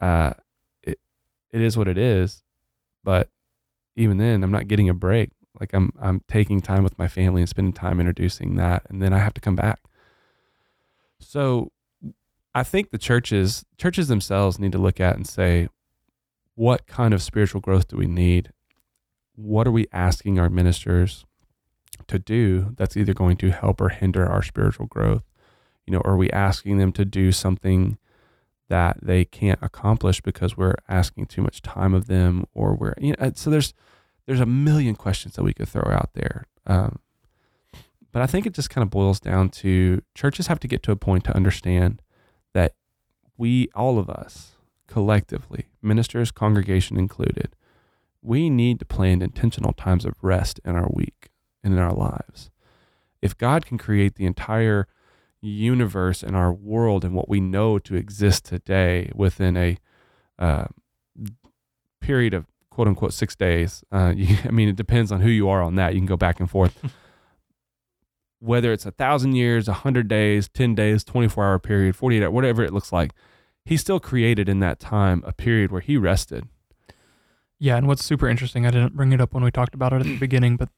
[0.00, 0.32] uh,
[0.82, 0.98] it,
[1.52, 2.42] it is what it is.
[3.04, 3.28] But
[3.94, 5.30] even then, I'm not getting a break.
[5.60, 8.82] Like I'm, I'm taking time with my family and spending time introducing that.
[8.88, 9.78] And then I have to come back.
[11.20, 11.70] So
[12.52, 15.68] I think the churches, churches themselves need to look at and say,
[16.56, 18.52] what kind of spiritual growth do we need?
[19.34, 21.24] What are we asking our ministers
[22.06, 25.22] to do that's either going to help or hinder our spiritual growth?
[25.86, 27.98] You know, are we asking them to do something
[28.68, 33.14] that they can't accomplish because we're asking too much time of them or we're, you
[33.18, 33.74] know, so there's,
[34.26, 36.46] there's a million questions that we could throw out there.
[36.66, 37.00] Um,
[38.12, 40.92] but I think it just kind of boils down to churches have to get to
[40.92, 42.00] a point to understand
[42.52, 42.74] that
[43.36, 44.52] we, all of us,
[44.86, 47.56] collectively, ministers, congregation included,
[48.22, 51.30] we need to plan intentional times of rest in our week
[51.62, 52.50] and in our lives.
[53.20, 54.86] If God can create the entire
[55.40, 59.76] universe and our world and what we know to exist today within a
[60.38, 60.66] uh,
[62.00, 65.48] period of quote unquote six days, uh, you, I mean, it depends on who you
[65.48, 65.94] are on that.
[65.94, 66.78] You can go back and forth.
[68.38, 72.30] Whether it's a thousand years, a hundred days, 10 days, 24 hour period, 48 hour,
[72.30, 73.12] whatever it looks like,
[73.64, 76.48] he still created in that time a period where he rested.
[77.62, 80.00] Yeah, and what's super interesting, I didn't bring it up when we talked about it
[80.00, 80.68] at the beginning, but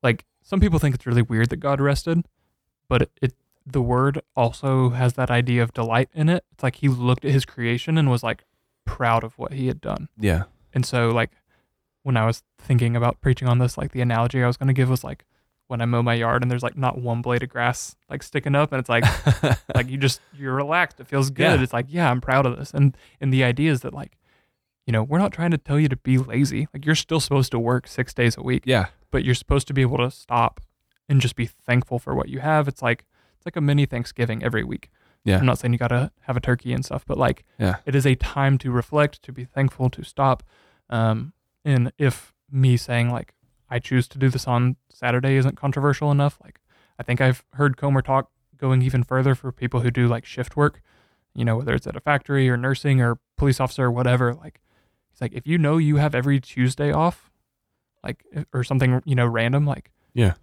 [0.00, 2.24] like some people think it's really weird that God rested,
[2.88, 3.34] but it, it
[3.66, 6.44] the word also has that idea of delight in it.
[6.52, 8.44] It's like he looked at his creation and was like
[8.84, 10.08] proud of what he had done.
[10.16, 10.44] Yeah.
[10.72, 11.32] And so like
[12.04, 14.72] when I was thinking about preaching on this, like the analogy I was going to
[14.72, 15.24] give was like
[15.66, 18.54] when I mow my yard and there's like not one blade of grass like sticking
[18.54, 19.04] up and it's like
[19.74, 21.00] like you just you're relaxed.
[21.00, 21.58] It feels good.
[21.58, 21.62] Yeah.
[21.64, 22.70] It's like, yeah, I'm proud of this.
[22.72, 24.16] And and the idea is that like,
[24.86, 26.68] you know, we're not trying to tell you to be lazy.
[26.74, 28.86] Like you're still supposed to work six days a week, Yeah.
[29.10, 30.60] but you're supposed to be able to stop
[31.08, 32.66] and just be thankful for what you have.
[32.68, 33.04] It's like
[33.36, 34.90] it's like a mini Thanksgiving every week.
[35.24, 35.38] Yeah.
[35.38, 37.76] I'm not saying you gotta have a turkey and stuff, but like Yeah.
[37.86, 40.42] it is a time to reflect, to be thankful, to stop.
[40.88, 41.32] Um,
[41.64, 43.34] and if me saying like
[43.68, 46.60] I choose to do this on Saturday isn't controversial enough, like
[46.98, 50.56] I think I've heard Comer talk going even further for people who do like shift
[50.56, 50.82] work,
[51.34, 54.34] you know, whether it's at a factory or nursing or police officer or whatever.
[54.34, 54.60] Like
[55.20, 57.30] it's like if you know you have every Tuesday off,
[58.02, 60.34] like eh, or something, you know, random, like Yeah.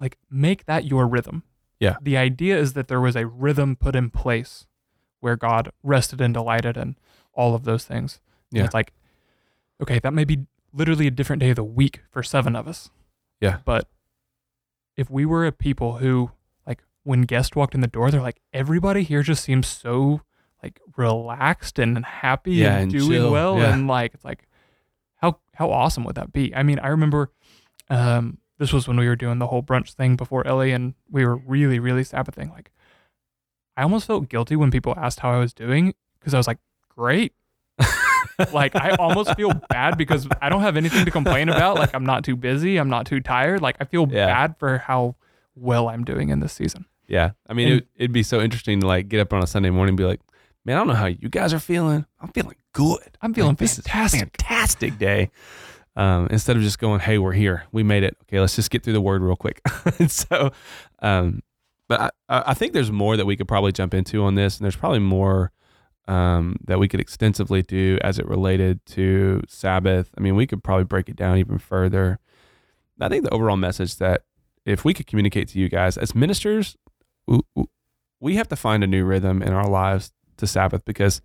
[0.00, 1.42] like make that your rhythm.
[1.80, 1.96] Yeah.
[2.00, 4.66] The idea is that there was a rhythm put in place
[5.20, 6.96] where God rested and delighted and
[7.32, 8.20] all of those things.
[8.50, 8.64] And Yeah.
[8.64, 8.92] It's like,
[9.82, 12.90] okay, that may be literally a different day of the week for seven of us.
[13.40, 13.58] Yeah.
[13.64, 13.88] But
[14.96, 16.30] if we were a people who,
[16.66, 20.22] like, when guests walked in the door, they're like, everybody here just seems so
[20.64, 23.30] like relaxed and happy Yeah, and, and doing chill.
[23.32, 23.58] well.
[23.58, 23.72] Yeah.
[23.74, 24.46] And like, it's like,
[25.16, 26.54] how how awesome would that be?
[26.54, 27.30] I mean, I remember
[27.90, 31.24] um, this was when we were doing the whole brunch thing before Ellie, and we
[31.26, 32.50] were really, really Sabbathing.
[32.50, 32.70] Like,
[33.76, 36.58] I almost felt guilty when people asked how I was doing because I was like,
[36.88, 37.32] great.
[38.52, 41.76] like, I almost feel bad because I don't have anything to complain about.
[41.76, 42.76] Like, I'm not too busy.
[42.78, 43.60] I'm not too tired.
[43.62, 44.26] Like, I feel Yeah.
[44.26, 45.16] bad for how
[45.54, 46.86] well I'm doing in this season.
[47.06, 47.32] Yeah.
[47.48, 49.70] I mean, And- it, it'd be so interesting to like get up on a Sunday
[49.70, 50.20] morning and be like,
[50.64, 52.06] man, I don't know how you guys are feeling.
[52.20, 53.16] I'm feeling good.
[53.20, 54.20] I'm feeling Like, this is fantastic.
[54.20, 55.30] fantastic day.
[55.96, 57.64] Um, instead of just going, hey, we're here.
[57.70, 58.16] We made it.
[58.22, 59.60] Okay, let's just get through the word real quick.
[60.08, 60.50] so,
[61.00, 61.42] um,
[61.88, 64.64] but I, I think there's more that we could probably jump into on this, and
[64.64, 65.52] there's probably more
[66.08, 70.10] um, that we could extensively do as it related to Sabbath.
[70.18, 72.18] I mean, we could probably break it down even further.
[73.00, 74.22] I think the overall message that
[74.64, 76.76] if we could communicate to you guys as ministers,
[78.20, 81.20] we have to find a new rhythm in our lives to Sabbath because,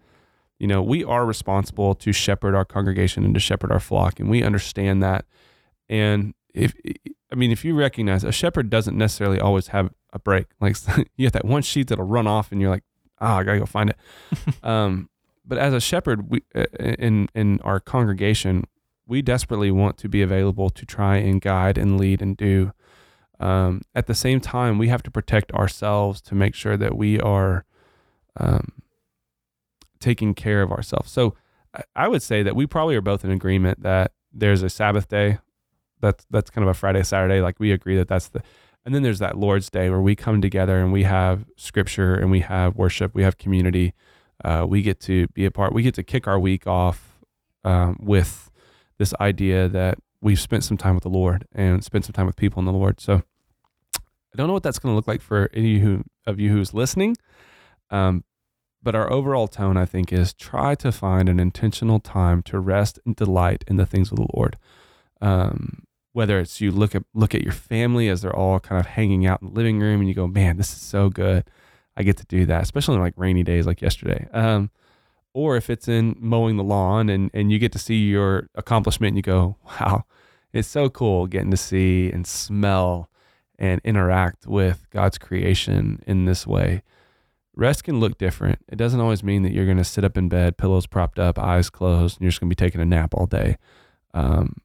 [0.59, 4.29] you know, we are responsible to shepherd our congregation and to shepherd our flock, and
[4.29, 5.25] we understand that.
[5.87, 6.73] And if
[7.31, 10.77] I mean, if you recognize a shepherd doesn't necessarily always have a break, like
[11.17, 12.83] you have that one sheep that'll run off, and you're like,
[13.19, 13.97] ah, oh, I gotta go find it.
[14.63, 15.09] um,
[15.45, 16.65] but as a shepherd, we uh,
[16.99, 18.65] in in our congregation,
[19.07, 22.71] we desperately want to be available to try and guide and lead and do.
[23.39, 27.19] Um, at the same time, we have to protect ourselves to make sure that we
[27.19, 27.65] are
[28.37, 28.73] um,
[29.99, 31.11] taking care of ourselves.
[31.11, 31.35] So
[31.95, 35.39] I would say that we probably are both in agreement that there's a Sabbath day.
[36.01, 37.41] That's that's kind of a Friday Saturday.
[37.41, 38.41] Like we agree that that's the,
[38.85, 42.31] and then there's that Lord's Day where we come together and we have Scripture and
[42.31, 43.93] we have worship, we have community.
[44.43, 45.73] Uh, we get to be a part.
[45.73, 47.19] We get to kick our week off
[47.65, 48.49] um, with
[48.97, 52.37] this idea that we've spent some time with the Lord and spent some time with
[52.37, 53.01] people in the Lord.
[53.01, 53.21] So
[53.95, 56.73] I don't know what that's going to look like for any who, of you who's
[56.73, 57.17] listening.
[57.89, 58.23] Um,
[58.81, 62.99] but our overall tone, I think, is try to find an intentional time to rest
[63.05, 64.57] and delight in the things of the Lord.
[65.21, 68.87] Um, whether it's you look at look at your family as they're all kind of
[68.87, 71.43] hanging out in the living room, and you go, "Man, this is so good.
[71.95, 74.27] I get to do that," especially on like rainy days like yesterday.
[74.33, 74.71] Um,
[75.33, 79.09] or if it's in mowing the lawn and and you get to see your accomplishment,
[79.09, 80.05] and you go, "Wow,
[80.53, 83.09] it's so cool getting to see and smell
[83.57, 86.81] and interact with God's creation in this way."
[87.59, 88.59] Rest can look different.
[88.69, 91.37] It doesn't always mean that you're going to sit up in bed, pillows propped up,
[91.37, 93.57] eyes closed, and you're just going to be taking a nap all day.
[94.13, 94.55] Um,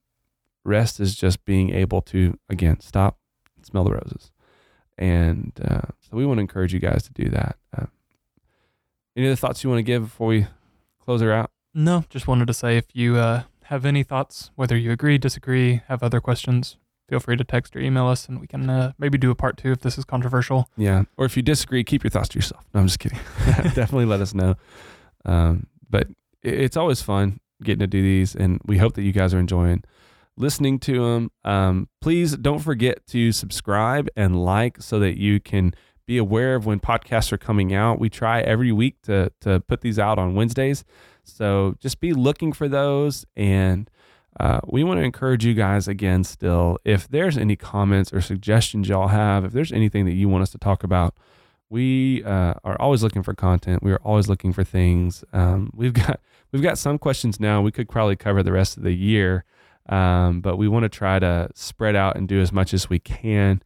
[0.64, 3.18] rest is just being able to, again, stop,
[3.62, 4.30] smell the roses.
[4.96, 7.56] And uh, so we want to encourage you guys to do that.
[7.76, 7.86] Uh,
[9.16, 10.46] any other thoughts you want to give before we
[11.00, 11.50] close her out?
[11.74, 15.82] No, just wanted to say if you uh, have any thoughts, whether you agree, disagree,
[15.88, 16.76] have other questions,
[17.08, 19.56] feel free to text or email us and we can uh, maybe do a part
[19.56, 20.68] two if this is controversial.
[20.76, 21.04] Yeah.
[21.16, 22.64] Or if you disagree, keep your thoughts to yourself.
[22.72, 23.18] No, I'm just kidding.
[23.46, 24.54] Definitely let us know.
[25.24, 26.08] Um, but
[26.42, 29.84] it's always fun getting to do these, and we hope that you guys are enjoying
[30.36, 31.30] listening to them.
[31.44, 35.74] Um, please don't forget to subscribe and like so that you can
[36.06, 37.98] be aware of when podcasts are coming out.
[37.98, 40.84] We try every week to to put these out on Wednesdays.
[41.22, 43.88] So just be looking for those and
[44.40, 48.88] uh, we want to encourage you guys again still if there's any comments or suggestions
[48.88, 51.14] y'all have if there's anything that you want us to talk about
[51.70, 53.82] we uh, are always looking for content.
[53.82, 55.24] We are always looking for things.
[55.32, 56.20] Um, we've got
[56.52, 57.62] we've got some questions now.
[57.62, 59.44] We could probably cover the rest of the year
[59.88, 62.98] um, but we want to try to spread out and do as much as we
[62.98, 63.62] can.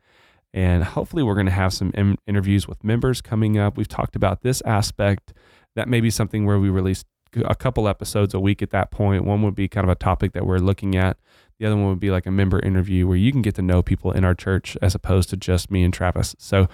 [0.52, 3.76] And hopefully we're going to have some in- interviews with members coming up.
[3.76, 5.32] We've talked about this aspect.
[5.76, 7.04] That may be something where we release
[7.44, 9.24] a couple episodes a week at that point.
[9.24, 11.16] One would be kind of a topic that we're looking at.
[11.58, 13.82] The other one would be like a member interview where you can get to know
[13.82, 16.36] people in our church as opposed to just me and Travis.
[16.38, 16.68] So,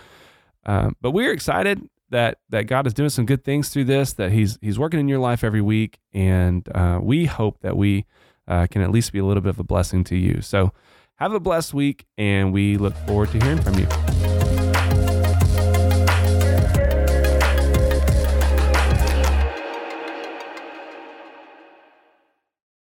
[0.67, 4.13] um, but we're excited that that God is doing some good things through this.
[4.13, 8.05] That He's He's working in your life every week, and uh, we hope that we
[8.47, 10.43] uh, can at least be a little bit of a blessing to you.
[10.43, 10.73] So,
[11.17, 13.87] have a blessed week, and we look forward to hearing from you.